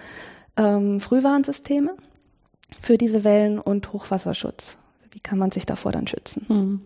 [0.57, 1.95] ähm, Frühwarnsysteme
[2.81, 4.79] für diese Wellen und Hochwasserschutz.
[5.11, 6.45] Wie kann man sich davor dann schützen?
[6.49, 6.81] Hm.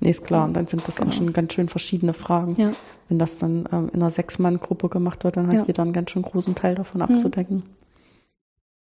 [0.00, 0.44] Nee, ist klar.
[0.44, 1.10] Und dann sind das genau.
[1.10, 2.56] auch schon ganz schön verschiedene Fragen.
[2.56, 2.72] Ja.
[3.08, 5.64] Wenn das dann ähm, in einer Sechs-Mann-Gruppe gemacht wird, dann hat ja.
[5.66, 7.14] jeder einen ganz schön großen Teil davon hm.
[7.14, 7.62] abzudecken.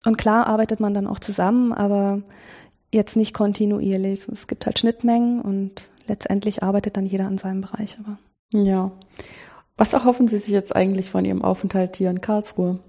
[0.05, 2.21] Und klar arbeitet man dann auch zusammen, aber
[2.93, 4.27] jetzt nicht kontinuierlich.
[4.27, 7.97] Es gibt halt Schnittmengen und letztendlich arbeitet dann jeder an seinem Bereich.
[7.99, 8.17] Aber.
[8.51, 8.91] Ja.
[9.77, 12.79] Was erhoffen Sie sich jetzt eigentlich von Ihrem Aufenthalt hier in Karlsruhe?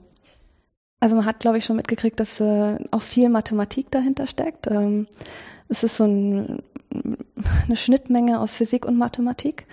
[1.00, 4.66] Also man hat, glaube ich, schon mitgekriegt, dass äh, auch viel Mathematik dahinter steckt.
[4.68, 5.06] Ähm,
[5.68, 6.62] es ist so ein,
[7.66, 9.66] eine Schnittmenge aus Physik und Mathematik.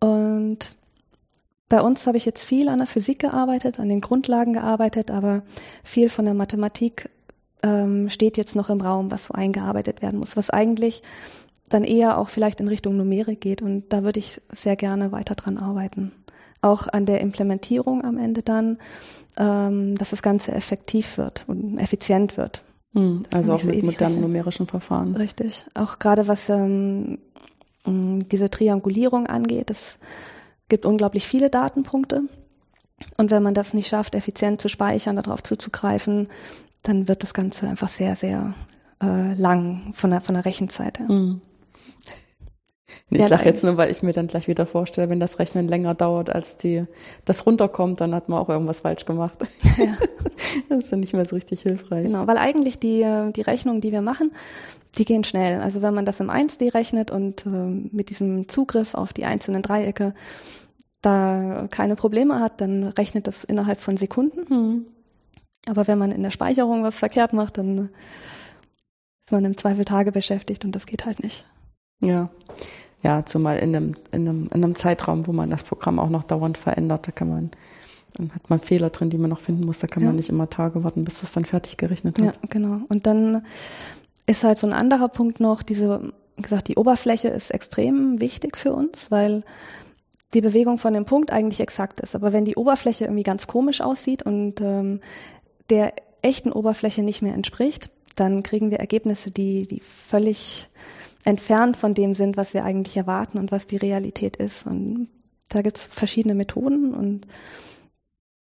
[0.00, 0.76] Und
[1.68, 5.42] bei uns habe ich jetzt viel an der Physik gearbeitet, an den Grundlagen gearbeitet, aber
[5.82, 7.10] viel von der Mathematik
[7.62, 11.02] ähm, steht jetzt noch im Raum, was so eingearbeitet werden muss, was eigentlich
[11.68, 13.62] dann eher auch vielleicht in Richtung Numerik geht.
[13.62, 16.12] Und da würde ich sehr gerne weiter dran arbeiten.
[16.62, 18.78] Auch an der Implementierung am Ende dann,
[19.36, 22.62] ähm, dass das Ganze effektiv wird und effizient wird.
[22.94, 25.16] Hm, also auch so mit modernen numerischen Verfahren.
[25.16, 25.66] Richtig.
[25.74, 27.18] Auch gerade was ähm,
[27.84, 29.98] diese Triangulierung angeht, es
[30.68, 32.22] gibt unglaublich viele Datenpunkte.
[33.18, 36.28] Und wenn man das nicht schafft, effizient zu speichern, darauf zuzugreifen,
[36.82, 38.54] dann wird das Ganze einfach sehr, sehr
[39.02, 41.10] äh, lang von der, von der Rechenzeit her.
[41.10, 41.42] Mhm.
[43.10, 45.66] Nee, ich lache jetzt nur, weil ich mir dann gleich wieder vorstelle, wenn das Rechnen
[45.66, 46.84] länger dauert, als die,
[47.24, 49.38] das runterkommt, dann hat man auch irgendwas falsch gemacht.
[49.76, 49.96] Ja.
[50.68, 52.06] das ist dann nicht mehr so richtig hilfreich.
[52.06, 54.32] Genau, weil eigentlich die, die Rechnungen, die wir machen,
[54.98, 55.60] die gehen schnell.
[55.60, 59.62] Also wenn man das im 1D rechnet und äh, mit diesem Zugriff auf die einzelnen
[59.62, 60.14] Dreiecke
[61.02, 64.48] da keine Probleme hat, dann rechnet das innerhalb von Sekunden.
[64.48, 64.86] Hm.
[65.68, 67.90] Aber wenn man in der Speicherung was verkehrt macht, dann
[69.22, 71.44] ist man im Zweifel Tage beschäftigt und das geht halt nicht.
[72.00, 72.30] Ja.
[73.02, 76.24] Ja, zumal in einem, in einem, in einem Zeitraum, wo man das Programm auch noch
[76.24, 77.50] dauernd verändert, da kann man,
[78.16, 80.08] dann hat man Fehler drin, die man noch finden muss, da kann ja.
[80.08, 82.24] man nicht immer Tage warten, bis das dann fertig gerechnet hat.
[82.24, 82.80] Ja, genau.
[82.88, 83.44] Und dann
[84.26, 88.56] ist halt so ein anderer Punkt noch, diese, wie gesagt, die Oberfläche ist extrem wichtig
[88.56, 89.44] für uns, weil
[90.34, 92.16] die Bewegung von dem Punkt eigentlich exakt ist.
[92.16, 95.00] Aber wenn die Oberfläche irgendwie ganz komisch aussieht und ähm,
[95.70, 100.68] der echten Oberfläche nicht mehr entspricht, dann kriegen wir Ergebnisse, die, die völlig
[101.26, 104.66] entfernt von dem sind, was wir eigentlich erwarten und was die Realität ist.
[104.66, 105.08] Und
[105.48, 107.26] da gibt es verschiedene Methoden und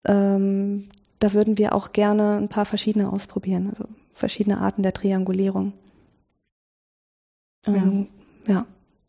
[0.05, 5.73] ähm, da würden wir auch gerne ein paar verschiedene ausprobieren, also verschiedene Arten der Triangulierung.
[7.65, 8.07] Ähm,
[8.47, 8.53] ja.
[8.53, 8.65] ja,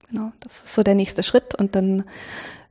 [0.08, 0.32] genau.
[0.40, 2.04] Das ist so der nächste Schritt und dann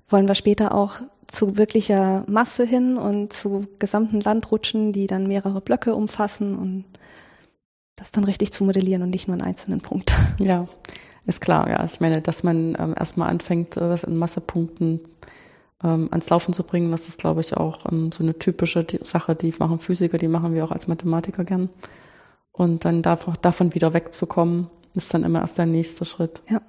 [0.10, 5.62] wollen wir später auch zu wirklicher Masse hin und zu gesamten Landrutschen, die dann mehrere
[5.62, 6.86] Blöcke umfassen und
[7.96, 10.14] das dann richtig zu modellieren und nicht nur einen einzelnen Punkt.
[10.40, 10.68] Ja,
[11.26, 11.84] ist klar, ja.
[11.84, 15.00] Ich meine, dass man ähm, erstmal anfängt, das in Massepunkten
[15.84, 19.36] ähm, ans Laufen zu bringen, das ist, glaube ich, auch ähm, so eine typische Sache,
[19.36, 21.70] die machen Physiker, die machen wir auch als Mathematiker gern.
[22.52, 26.42] Und dann davon, davon wieder wegzukommen, ist dann immer erst der nächste Schritt.
[26.50, 26.62] Ja.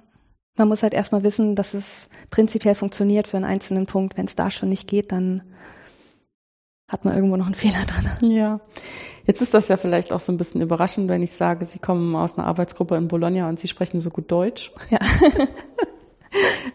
[0.57, 4.17] man muss halt erstmal wissen, dass es prinzipiell funktioniert für einen einzelnen Punkt.
[4.17, 5.43] Wenn es da schon nicht geht, dann
[6.89, 8.29] hat man irgendwo noch einen Fehler dran.
[8.29, 8.59] Ja.
[9.27, 12.15] Jetzt ist das ja vielleicht auch so ein bisschen überraschend, wenn ich sage, Sie kommen
[12.15, 14.71] aus einer Arbeitsgruppe in Bologna und Sie sprechen so gut Deutsch.
[14.89, 14.99] Ja.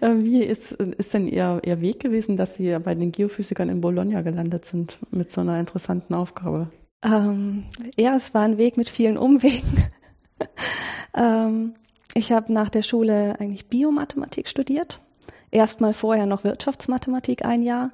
[0.00, 3.82] Äh, wie ist, ist denn Ihr, Ihr Weg gewesen, dass Sie bei den Geophysikern in
[3.82, 6.68] Bologna gelandet sind mit so einer interessanten Aufgabe?
[7.04, 7.64] Ähm,
[7.96, 9.84] ja, es war ein Weg mit vielen Umwegen.
[11.14, 11.74] ähm,
[12.14, 15.00] ich habe nach der Schule eigentlich Biomathematik studiert.
[15.50, 17.90] Erstmal vorher noch Wirtschaftsmathematik ein Jahr,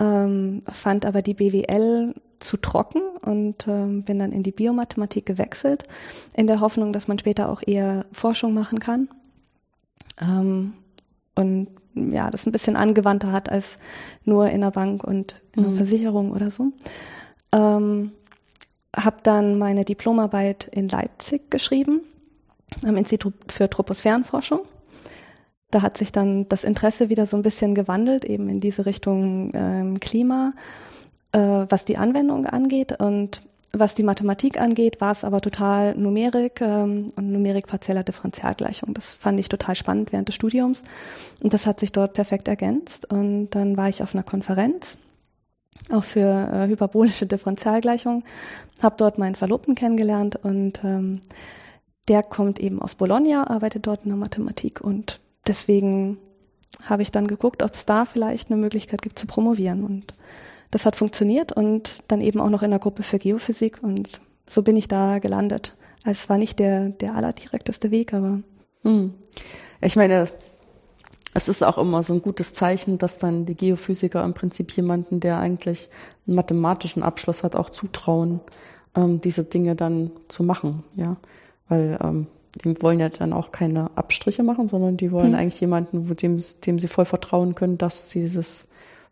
[0.00, 5.84] ähm, fand aber die BWL zu trocken und ähm, bin dann in die Biomathematik gewechselt,
[6.34, 9.08] in der Hoffnung, dass man später auch eher Forschung machen kann.
[10.20, 10.74] Ähm,
[11.34, 13.76] und ja, das ein bisschen angewandter hat als
[14.24, 15.76] nur in der Bank und in der mhm.
[15.76, 16.72] Versicherung oder so.
[17.52, 18.12] Ähm,
[18.96, 22.00] habe dann meine Diplomarbeit in Leipzig geschrieben,
[22.84, 24.60] am Institut für Troposphärenforschung.
[25.70, 29.50] Da hat sich dann das Interesse wieder so ein bisschen gewandelt, eben in diese Richtung
[29.54, 30.54] ähm, Klima,
[31.32, 33.00] äh, was die Anwendung angeht.
[33.00, 38.94] Und was die Mathematik angeht, war es aber total Numerik ähm, und Numerik partieller Differentialgleichung.
[38.94, 40.84] Das fand ich total spannend während des Studiums.
[41.40, 43.10] Und das hat sich dort perfekt ergänzt.
[43.10, 44.98] Und dann war ich auf einer Konferenz
[45.90, 48.24] auch für äh, hyperbolische Differentialgleichung.
[48.82, 51.20] Habe dort meinen Verlobten kennengelernt und ähm,
[52.08, 56.18] der kommt eben aus Bologna, arbeitet dort in der Mathematik und deswegen
[56.84, 60.14] habe ich dann geguckt, ob es da vielleicht eine Möglichkeit gibt zu promovieren und
[60.70, 64.62] das hat funktioniert und dann eben auch noch in der Gruppe für Geophysik und so
[64.62, 65.74] bin ich da gelandet.
[66.04, 68.40] Also es war nicht der, der allerdirekteste Weg, aber.
[68.82, 69.14] Hm.
[69.80, 70.26] Ich meine,
[71.34, 75.20] es ist auch immer so ein gutes Zeichen, dass dann die Geophysiker im Prinzip jemanden,
[75.20, 75.88] der eigentlich
[76.26, 78.40] einen mathematischen Abschluss hat, auch zutrauen,
[78.94, 81.16] ähm, diese Dinge dann zu machen, ja.
[81.68, 85.38] Weil ähm, die wollen ja dann auch keine Abstriche machen, sondern die wollen hm.
[85.38, 88.68] eigentlich jemanden, dem, dem sie voll vertrauen können, dass dieses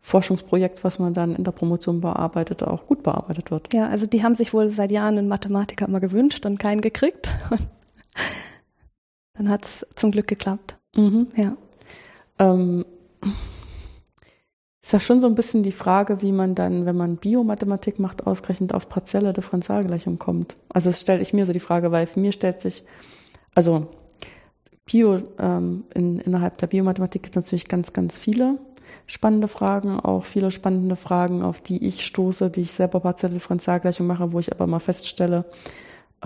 [0.07, 3.75] Forschungsprojekt, was man dann in der Promotion bearbeitet, auch gut bearbeitet wird.
[3.75, 7.29] Ja, also die haben sich wohl seit Jahren einen Mathematiker immer gewünscht und keinen gekriegt.
[9.35, 10.79] dann hat es zum Glück geklappt.
[10.95, 11.27] Mhm.
[11.35, 11.57] Ja.
[12.39, 12.85] Ähm,
[14.81, 18.29] ist ja schon so ein bisschen die Frage, wie man dann, wenn man Biomathematik macht,
[18.29, 20.57] ausgerechnet auf partielle Differentialgleichung kommt.
[20.69, 22.85] Also das stelle ich mir so die Frage, weil für mir stellt sich,
[23.57, 23.89] also
[24.85, 28.61] Bio, ähm, in, innerhalb der Biomathematik gibt es natürlich ganz, ganz viele
[29.07, 34.07] spannende Fragen, auch viele spannende Fragen, auf die ich stoße, die ich selber partielle Differentialgleichung
[34.07, 35.45] mache, wo ich aber mal feststelle,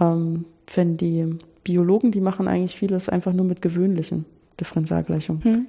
[0.01, 0.45] ähm,
[0.75, 4.25] wenn die Biologen, die machen eigentlich vieles einfach nur mit gewöhnlichen
[4.59, 5.45] Differentialgleichungen.
[5.45, 5.67] Hm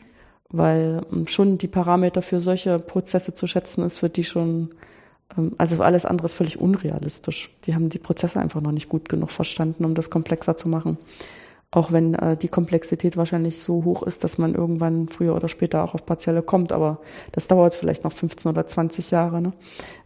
[0.52, 4.70] weil ähm, schon die Parameter für solche Prozesse zu schätzen ist, wird die schon,
[5.38, 7.52] ähm, also alles andere ist völlig unrealistisch.
[7.66, 10.98] Die haben die Prozesse einfach noch nicht gut genug verstanden, um das komplexer zu machen.
[11.74, 15.84] Auch wenn äh, die Komplexität wahrscheinlich so hoch ist, dass man irgendwann früher oder später
[15.84, 17.00] auch auf Partielle kommt, aber
[17.32, 19.42] das dauert vielleicht noch 15 oder 20 Jahre.
[19.42, 19.54] Ne?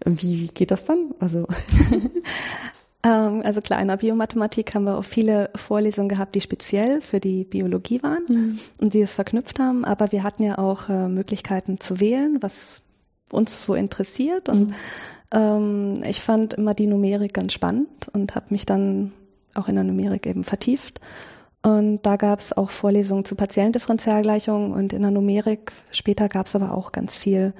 [0.06, 1.16] Wie, wie geht das dann?
[1.20, 1.48] Also
[3.06, 7.20] Ähm, also klar, in der Biomathematik haben wir auch viele Vorlesungen gehabt, die speziell für
[7.20, 8.60] die Biologie waren mhm.
[8.82, 9.86] und die es verknüpft haben.
[9.86, 12.82] Aber wir hatten ja auch äh, Möglichkeiten zu wählen, was
[13.32, 14.50] uns so interessiert.
[14.50, 14.74] Und mhm.
[15.32, 19.12] ähm, ich fand immer die Numerik ganz spannend und habe mich dann
[19.54, 21.00] auch in der Numerik eben vertieft.
[21.66, 25.72] Und da gab es auch Vorlesungen zu partiellen Differentialgleichungen und in der Numerik.
[25.90, 27.54] Später gab es aber auch ganz viel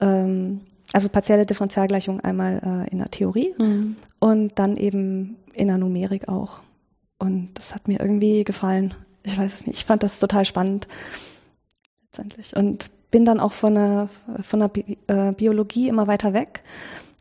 [0.00, 0.60] ähm,
[0.94, 3.96] also partielle Differentialgleichung einmal äh, in der Theorie mhm.
[4.18, 6.60] und dann eben in der Numerik auch.
[7.18, 8.94] Und das hat mir irgendwie gefallen.
[9.24, 9.76] Ich weiß es nicht.
[9.76, 10.88] Ich fand das total spannend
[12.04, 14.08] letztendlich und bin dann auch von der
[14.40, 16.62] von der Bi äh, Biologie immer weiter weg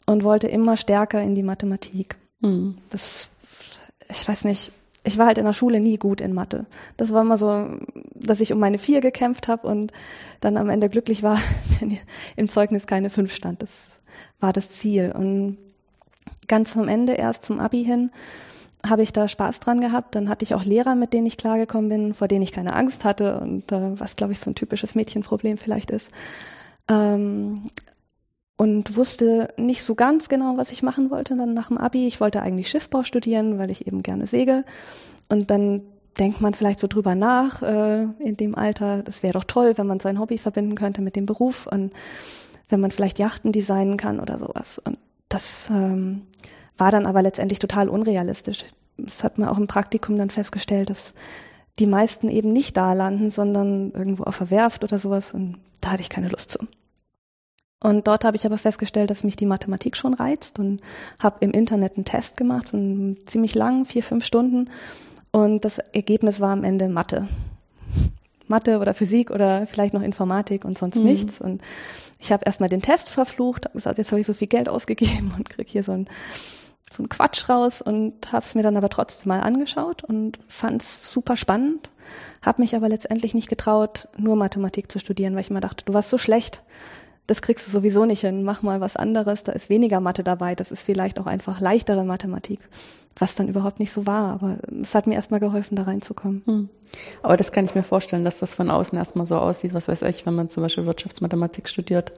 [0.06, 2.16] und wollte immer stärker in die Mathematik.
[2.40, 2.78] Mhm.
[2.92, 3.30] Das
[4.10, 4.72] ich weiß nicht,
[5.08, 6.66] ich war halt in der Schule nie gut in Mathe.
[6.98, 7.68] Das war immer so,
[8.14, 9.92] dass ich um meine vier gekämpft habe und
[10.42, 11.40] dann am Ende glücklich war,
[11.80, 11.98] wenn
[12.36, 13.62] im Zeugnis keine fünf stand.
[13.62, 14.02] Das
[14.40, 15.12] war das Ziel.
[15.16, 15.58] Und
[16.48, 18.12] ganz am Ende, erst zum Abi hin,
[18.88, 20.14] habe ich da Spaß dran gehabt.
[20.14, 23.06] Dann hatte ich auch Lehrer, mit denen ich klargekommen bin, vor denen ich keine Angst
[23.06, 26.12] hatte und äh, was, glaube ich, so ein typisches Mädchenproblem vielleicht ist.
[26.90, 27.70] Ähm,
[28.58, 32.08] und wusste nicht so ganz genau, was ich machen wollte dann nach dem Abi.
[32.08, 34.66] Ich wollte eigentlich Schiffbau studieren, weil ich eben gerne segel.
[35.30, 35.82] Und dann
[36.20, 39.86] denkt man vielleicht so drüber nach äh, in dem Alter, das wäre doch toll, wenn
[39.86, 41.94] man sein Hobby verbinden könnte mit dem Beruf und
[42.70, 44.80] wenn man vielleicht Yachten designen kann oder sowas.
[44.84, 44.98] Und
[45.30, 46.24] das ähm,
[46.78, 48.66] war dann aber letztendlich total unrealistisch.
[48.98, 51.14] Das hat man auch im Praktikum dann festgestellt, dass
[51.78, 55.34] die meisten eben nicht da landen, sondern irgendwo auf der Werft oder sowas.
[55.34, 56.60] Und da hatte ich keine Lust zu.
[57.80, 60.82] Und dort habe ich aber festgestellt, dass mich die Mathematik schon reizt und
[61.20, 64.70] habe im Internet einen Test gemacht, so einen ziemlich lang, vier, fünf Stunden.
[65.32, 67.28] Und das Ergebnis war am Ende Mathe.
[68.48, 71.04] Mathe oder Physik oder vielleicht noch Informatik und sonst mhm.
[71.04, 71.40] nichts.
[71.40, 71.62] Und
[72.20, 75.34] ich habe erstmal den Test verflucht, habe gesagt, jetzt habe ich so viel Geld ausgegeben
[75.38, 76.08] und krieg hier so ein
[76.90, 80.82] so ein Quatsch raus und habe es mir dann aber trotzdem mal angeschaut und fand
[80.82, 81.92] es super spannend,
[82.42, 85.94] habe mich aber letztendlich nicht getraut, nur Mathematik zu studieren, weil ich mir dachte, du
[85.94, 86.64] warst so schlecht,
[87.28, 90.56] das kriegst du sowieso nicht hin, mach mal was anderes, da ist weniger Mathe dabei,
[90.56, 92.60] das ist vielleicht auch einfach leichtere Mathematik,
[93.18, 96.42] was dann überhaupt nicht so war, aber es hat mir erstmal geholfen, da reinzukommen.
[96.46, 96.70] Hm.
[97.22, 100.04] Aber das kann ich mir vorstellen, dass das von außen erstmal so aussieht, was weiß
[100.04, 102.14] ich, wenn man zum Beispiel Wirtschaftsmathematik studiert,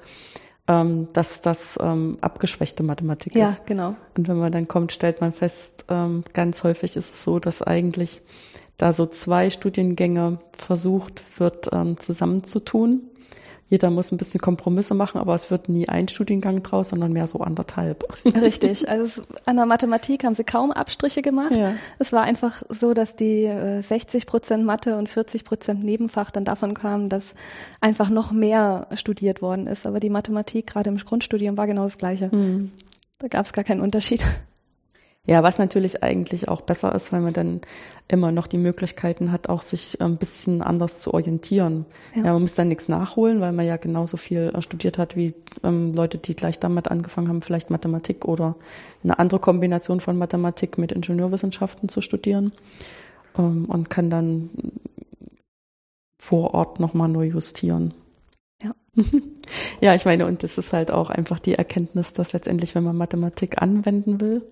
[0.67, 3.57] ähm, dass das ähm, abgeschwächte Mathematik ja, ist.
[3.57, 3.95] Ja, genau.
[4.15, 7.63] Und wenn man dann kommt, stellt man fest, ähm, ganz häufig ist es so, dass
[7.63, 8.21] eigentlich
[8.77, 13.08] da so zwei Studiengänge versucht wird ähm, zusammenzutun
[13.69, 17.27] jeder muss ein bisschen Kompromisse machen, aber es wird nie ein Studiengang draus, sondern mehr
[17.27, 18.03] so anderthalb.
[18.41, 18.89] Richtig.
[18.89, 21.51] Also es, an der Mathematik haben sie kaum Abstriche gemacht.
[21.51, 21.73] Ja.
[21.99, 26.45] Es war einfach so, dass die äh, 60 Prozent Mathe und 40 Prozent Nebenfach dann
[26.45, 27.35] davon kamen, dass
[27.79, 29.85] einfach noch mehr studiert worden ist.
[29.85, 32.33] Aber die Mathematik gerade im Grundstudium war genau das Gleiche.
[32.35, 32.71] Mhm.
[33.19, 34.23] Da gab es gar keinen Unterschied.
[35.29, 37.61] Ja, was natürlich eigentlich auch besser ist, weil man dann
[38.07, 41.85] immer noch die Möglichkeiten hat, auch sich ein bisschen anders zu orientieren.
[42.15, 45.15] Ja, ja man muss dann nichts nachholen, weil man ja genauso viel äh, studiert hat
[45.15, 48.55] wie ähm, Leute, die gleich damit angefangen haben, vielleicht Mathematik oder
[49.03, 52.51] eine andere Kombination von Mathematik mit Ingenieurwissenschaften zu studieren
[53.37, 54.49] ähm, und kann dann
[56.17, 57.93] vor Ort nochmal neu justieren.
[59.81, 59.95] Ja.
[59.95, 63.61] ich meine, und das ist halt auch einfach die Erkenntnis, dass letztendlich, wenn man Mathematik
[63.61, 64.43] anwenden will,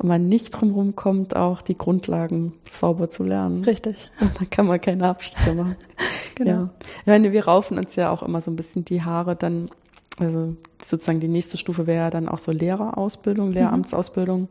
[0.00, 3.64] man nicht drum kommt, auch die Grundlagen sauber zu lernen.
[3.64, 4.10] Richtig.
[4.20, 5.76] Und dann kann man keine Abstriche machen.
[6.36, 6.50] genau.
[6.50, 6.70] Ja.
[7.00, 9.70] Ich meine, wir raufen uns ja auch immer so ein bisschen die Haare dann,
[10.18, 13.54] also sozusagen die nächste Stufe wäre ja dann auch so Lehrerausbildung, mhm.
[13.54, 14.42] Lehramtsausbildung.
[14.42, 14.48] Mhm.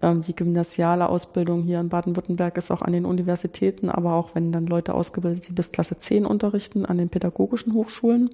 [0.00, 4.52] Ähm, die gymnasiale Ausbildung hier in Baden-Württemberg ist auch an den Universitäten, aber auch wenn
[4.52, 8.30] dann Leute ausgebildet, die bis Klasse 10 unterrichten, an den pädagogischen Hochschulen,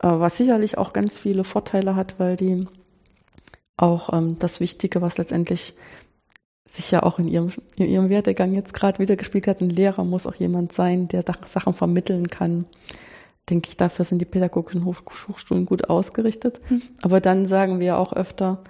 [0.00, 2.66] äh, was sicherlich auch ganz viele Vorteile hat, weil die
[3.76, 5.74] auch ähm, das Wichtige, was letztendlich
[6.64, 10.04] sich ja auch in ihrem, in ihrem Werdegang jetzt gerade wieder gespielt hat, ein Lehrer
[10.04, 12.66] muss auch jemand sein, der Sachen vermitteln kann.
[13.48, 16.60] Denke ich, dafür sind die pädagogischen Hochschulen gut ausgerichtet.
[16.68, 16.82] Hm.
[17.00, 18.62] Aber dann sagen wir auch öfter,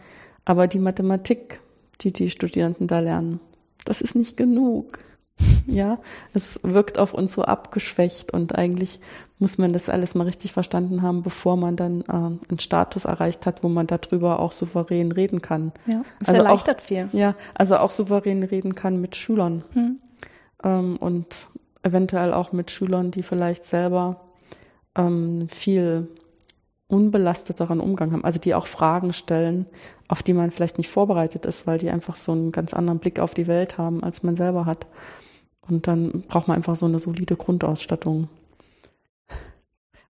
[0.45, 1.61] aber die Mathematik
[2.01, 3.41] die die Studierenden da lernen.
[3.85, 4.99] Das ist nicht genug.
[5.67, 5.99] Ja,
[6.33, 9.01] es wirkt auf uns so abgeschwächt und eigentlich
[9.39, 13.45] muss man das alles mal richtig verstanden haben, bevor man dann äh, einen Status erreicht
[13.45, 15.73] hat, wo man darüber auch souverän reden kann.
[15.87, 17.09] Ja, das also erleichtert auch, viel.
[17.13, 19.99] Ja, also auch souverän reden kann mit Schülern hm.
[20.65, 21.49] ähm, und
[21.83, 24.29] eventuell auch mit Schülern, die vielleicht selber
[24.97, 26.09] ähm, viel
[26.89, 29.67] unbelasteteren Umgang haben, also die auch Fragen stellen,
[30.09, 33.21] auf die man vielleicht nicht vorbereitet ist, weil die einfach so einen ganz anderen Blick
[33.21, 34.87] auf die Welt haben, als man selber hat.
[35.69, 38.29] Und dann braucht man einfach so eine solide Grundausstattung.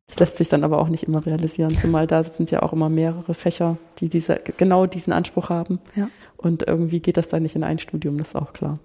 [0.06, 2.88] Das lässt sich dann aber auch nicht immer realisieren, zumal da sind ja auch immer
[2.88, 5.80] mehrere Fächer, die diese, genau diesen Anspruch haben.
[5.96, 6.08] Ja.
[6.36, 8.78] Und irgendwie geht das dann nicht in ein Studium, das ist auch klar.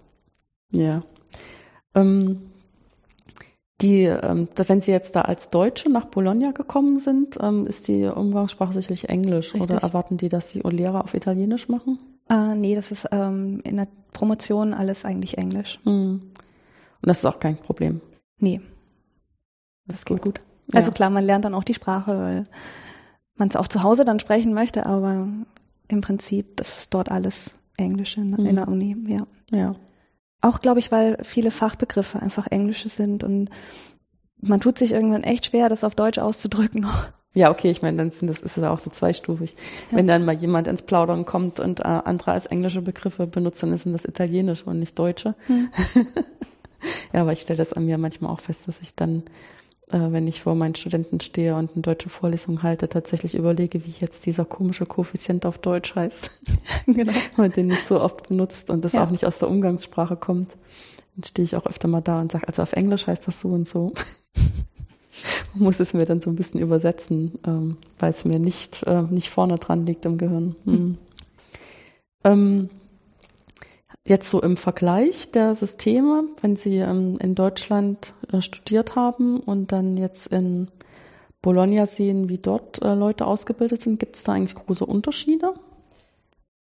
[0.71, 1.03] Ja.
[1.95, 2.52] Ähm,
[3.81, 8.05] die, ähm, wenn Sie jetzt da als Deutsche nach Bologna gekommen sind, ähm, ist die
[8.05, 9.61] Umgangssprache sicherlich Englisch Richtig.
[9.61, 11.97] oder erwarten die, dass Sie Lehrer auf Italienisch machen?
[12.29, 15.79] Äh, nee, das ist ähm, in der Promotion alles eigentlich Englisch.
[15.83, 16.21] Hm.
[16.21, 17.99] Und das ist auch kein Problem.
[18.39, 18.61] Nee.
[19.85, 20.35] Das, das geht gut.
[20.35, 20.45] gut.
[20.73, 20.93] Also ja.
[20.93, 22.47] klar, man lernt dann auch die Sprache, weil
[23.35, 25.27] man es auch zu Hause dann sprechen möchte, aber
[25.87, 28.45] im Prinzip, das ist dort alles Englisch in, mhm.
[28.45, 29.27] in der Uni, ja.
[29.51, 29.75] Ja.
[30.43, 33.49] Auch, glaube ich, weil viele Fachbegriffe einfach englische sind und
[34.41, 37.05] man tut sich irgendwann echt schwer, das auf Deutsch auszudrücken noch.
[37.35, 39.55] Ja, okay, ich meine, dann sind das ist ja auch so zweistufig.
[39.89, 39.97] Ja.
[39.97, 43.75] Wenn dann mal jemand ins Plaudern kommt und äh, andere als englische Begriffe benutzt, dann
[43.75, 45.33] sind das italienische und nicht deutsche.
[45.47, 45.71] Hm.
[47.11, 49.23] ja, aber ich stelle das an mir manchmal auch fest, dass ich dann
[49.91, 53.93] äh, wenn ich vor meinen Studenten stehe und eine deutsche Vorlesung halte, tatsächlich überlege, wie
[53.99, 56.41] jetzt dieser komische Koeffizient auf Deutsch heißt.
[56.85, 57.13] genau.
[57.37, 59.03] und den nicht so oft benutzt und das ja.
[59.03, 60.51] auch nicht aus der Umgangssprache kommt.
[61.15, 63.49] Dann stehe ich auch öfter mal da und sage, also auf Englisch heißt das so
[63.49, 63.93] und so.
[65.53, 69.29] muss es mir dann so ein bisschen übersetzen, ähm, weil es mir nicht, äh, nicht
[69.29, 70.55] vorne dran liegt im Gehirn.
[70.65, 70.97] Hm.
[72.25, 72.69] Ähm,
[74.05, 79.71] Jetzt so im Vergleich der Systeme, wenn Sie ähm, in Deutschland äh, studiert haben und
[79.71, 80.69] dann jetzt in
[81.41, 85.53] Bologna sehen, wie dort äh, Leute ausgebildet sind, gibt es da eigentlich große Unterschiede?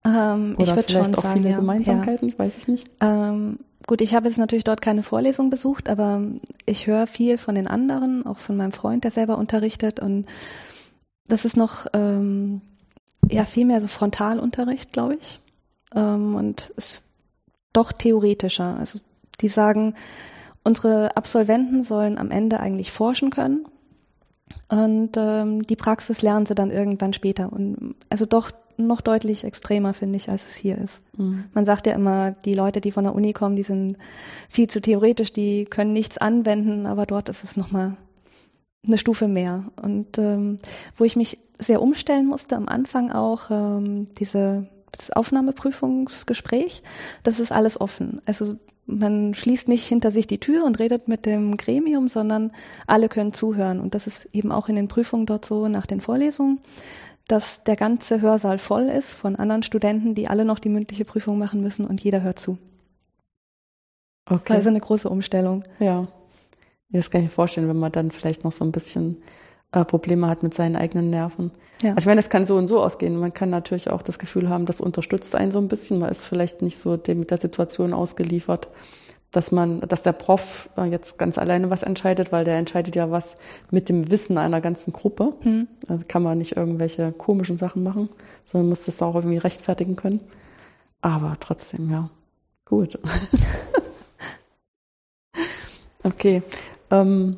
[0.05, 2.39] Ähm, Oder ich vielleicht auch sagen, viele ja, Gemeinsamkeiten, ja.
[2.39, 2.87] weiß ich nicht.
[3.01, 6.21] Ähm, gut, ich habe jetzt natürlich dort keine Vorlesung besucht, aber
[6.65, 10.25] ich höre viel von den anderen, auch von meinem Freund, der selber unterrichtet und
[11.27, 12.61] das ist noch ähm,
[13.29, 15.39] ja viel mehr so Frontalunterricht, glaube ich.
[15.95, 17.01] Ähm, und es
[17.75, 18.77] doch theoretischer.
[18.77, 18.99] Also
[19.41, 19.95] die sagen,
[20.63, 23.65] unsere Absolventen sollen am Ende eigentlich forschen können
[24.69, 27.51] und ähm, die Praxis lernen sie dann irgendwann später.
[27.51, 31.01] Und also doch noch deutlich extremer, finde ich, als es hier ist.
[31.17, 31.45] Mhm.
[31.53, 33.97] Man sagt ja immer, die Leute, die von der Uni kommen, die sind
[34.49, 37.95] viel zu theoretisch, die können nichts anwenden, aber dort ist es nochmal
[38.85, 39.65] eine Stufe mehr.
[39.81, 40.59] Und ähm,
[40.97, 44.67] wo ich mich sehr umstellen musste am Anfang auch, ähm, diese
[44.97, 46.83] das Aufnahmeprüfungsgespräch,
[47.23, 48.21] das ist alles offen.
[48.25, 52.51] Also man schließt nicht hinter sich die Tür und redet mit dem Gremium, sondern
[52.87, 53.79] alle können zuhören.
[53.79, 56.59] Und das ist eben auch in den Prüfungen dort so nach den Vorlesungen,
[57.27, 61.39] dass der ganze Hörsaal voll ist von anderen Studenten, die alle noch die mündliche Prüfung
[61.39, 62.57] machen müssen und jeder hört zu.
[64.27, 64.37] Okay.
[64.37, 65.63] Das ist also eine große Umstellung.
[65.79, 66.07] Ja.
[66.89, 69.17] Das kann ich mir vorstellen, wenn man dann vielleicht noch so ein bisschen
[69.75, 71.51] äh, Probleme hat mit seinen eigenen Nerven.
[71.81, 71.89] Ja.
[71.89, 73.19] Also ich meine, es kann so und so ausgehen.
[73.19, 75.99] Man kann natürlich auch das Gefühl haben, das unterstützt einen so ein bisschen.
[75.99, 78.69] Man ist vielleicht nicht so dem mit der Situation ausgeliefert,
[79.31, 83.11] dass man, dass der Prof äh, jetzt ganz alleine was entscheidet, weil der entscheidet ja
[83.11, 83.37] was
[83.69, 85.33] mit dem Wissen einer ganzen Gruppe.
[85.43, 85.67] Mhm.
[85.89, 88.07] Also kann man nicht irgendwelche komischen Sachen machen,
[88.45, 90.21] sondern muss das auch irgendwie rechtfertigen können.
[91.01, 92.09] Aber trotzdem, ja,
[92.63, 92.97] gut.
[96.03, 96.41] okay.
[96.89, 97.37] Ähm,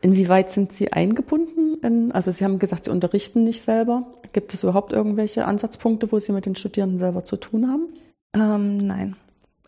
[0.00, 1.78] Inwieweit sind Sie eingebunden?
[1.82, 4.06] In, also Sie haben gesagt, Sie unterrichten nicht selber.
[4.32, 7.88] Gibt es überhaupt irgendwelche Ansatzpunkte, wo Sie mit den Studierenden selber zu tun haben?
[8.32, 9.16] Ähm, nein.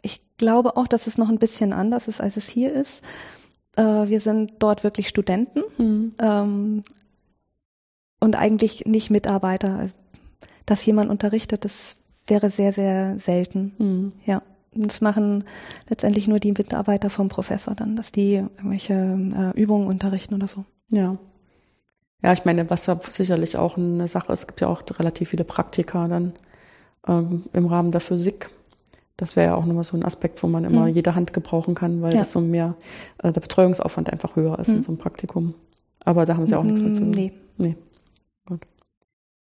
[0.03, 3.05] Ich glaube auch, dass es noch ein bisschen anders ist, als es hier ist.
[3.76, 6.14] Äh, wir sind dort wirklich Studenten mhm.
[6.20, 6.83] ähm,
[8.20, 9.87] und eigentlich nicht Mitarbeiter.
[10.64, 13.74] Dass jemand unterrichtet, das wäre sehr, sehr selten.
[13.78, 14.12] Mhm.
[14.24, 14.43] Ja.
[14.73, 15.45] Das machen
[15.89, 20.64] letztendlich nur die Mitarbeiter vom Professor dann, dass die irgendwelche äh, Übungen unterrichten oder so.
[20.91, 21.16] Ja.
[22.23, 25.31] Ja, ich meine, was ja sicherlich auch eine Sache ist, es gibt ja auch relativ
[25.31, 26.35] viele Praktika dann
[27.09, 28.51] ähm, im Rahmen der Physik.
[29.16, 30.95] Das wäre ja auch nochmal so ein Aspekt, wo man immer mhm.
[30.95, 32.21] jede Hand gebrauchen kann, weil ja.
[32.21, 32.75] das so mehr,
[33.18, 34.77] äh, der Betreuungsaufwand einfach höher ist mhm.
[34.77, 35.55] in so einem Praktikum.
[36.05, 37.11] Aber da haben sie auch nichts mit zu tun.
[37.11, 37.33] Nee.
[37.59, 37.77] Nee.
[38.47, 38.66] Gut.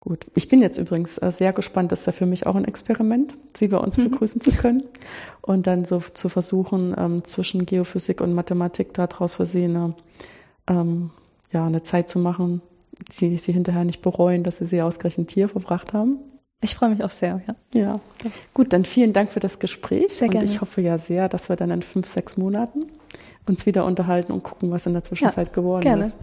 [0.06, 0.28] Gut.
[0.36, 3.34] Ich bin jetzt übrigens äh, sehr gespannt, das ist ja für mich auch ein Experiment,
[3.56, 4.12] Sie bei uns mhm.
[4.12, 4.84] begrüßen zu können
[5.41, 9.95] und dann so zu versuchen, ähm, zwischen Geophysik und Mathematik daraus eine,
[10.68, 11.10] ähm,
[11.51, 12.62] ja, eine Zeit zu machen,
[13.20, 16.20] die Sie hinterher nicht bereuen, dass Sie sie ausgerechnet hier verbracht haben.
[16.62, 17.56] Ich freue mich auch sehr, ja.
[17.74, 17.93] Ja.
[18.53, 20.14] Gut, dann vielen Dank für das Gespräch.
[20.14, 20.45] Sehr gerne.
[20.45, 22.86] Und ich hoffe ja sehr, dass wir dann in fünf, sechs Monaten
[23.47, 26.06] uns wieder unterhalten und gucken, was in der Zwischenzeit ja, geworden gerne.
[26.08, 26.16] ist.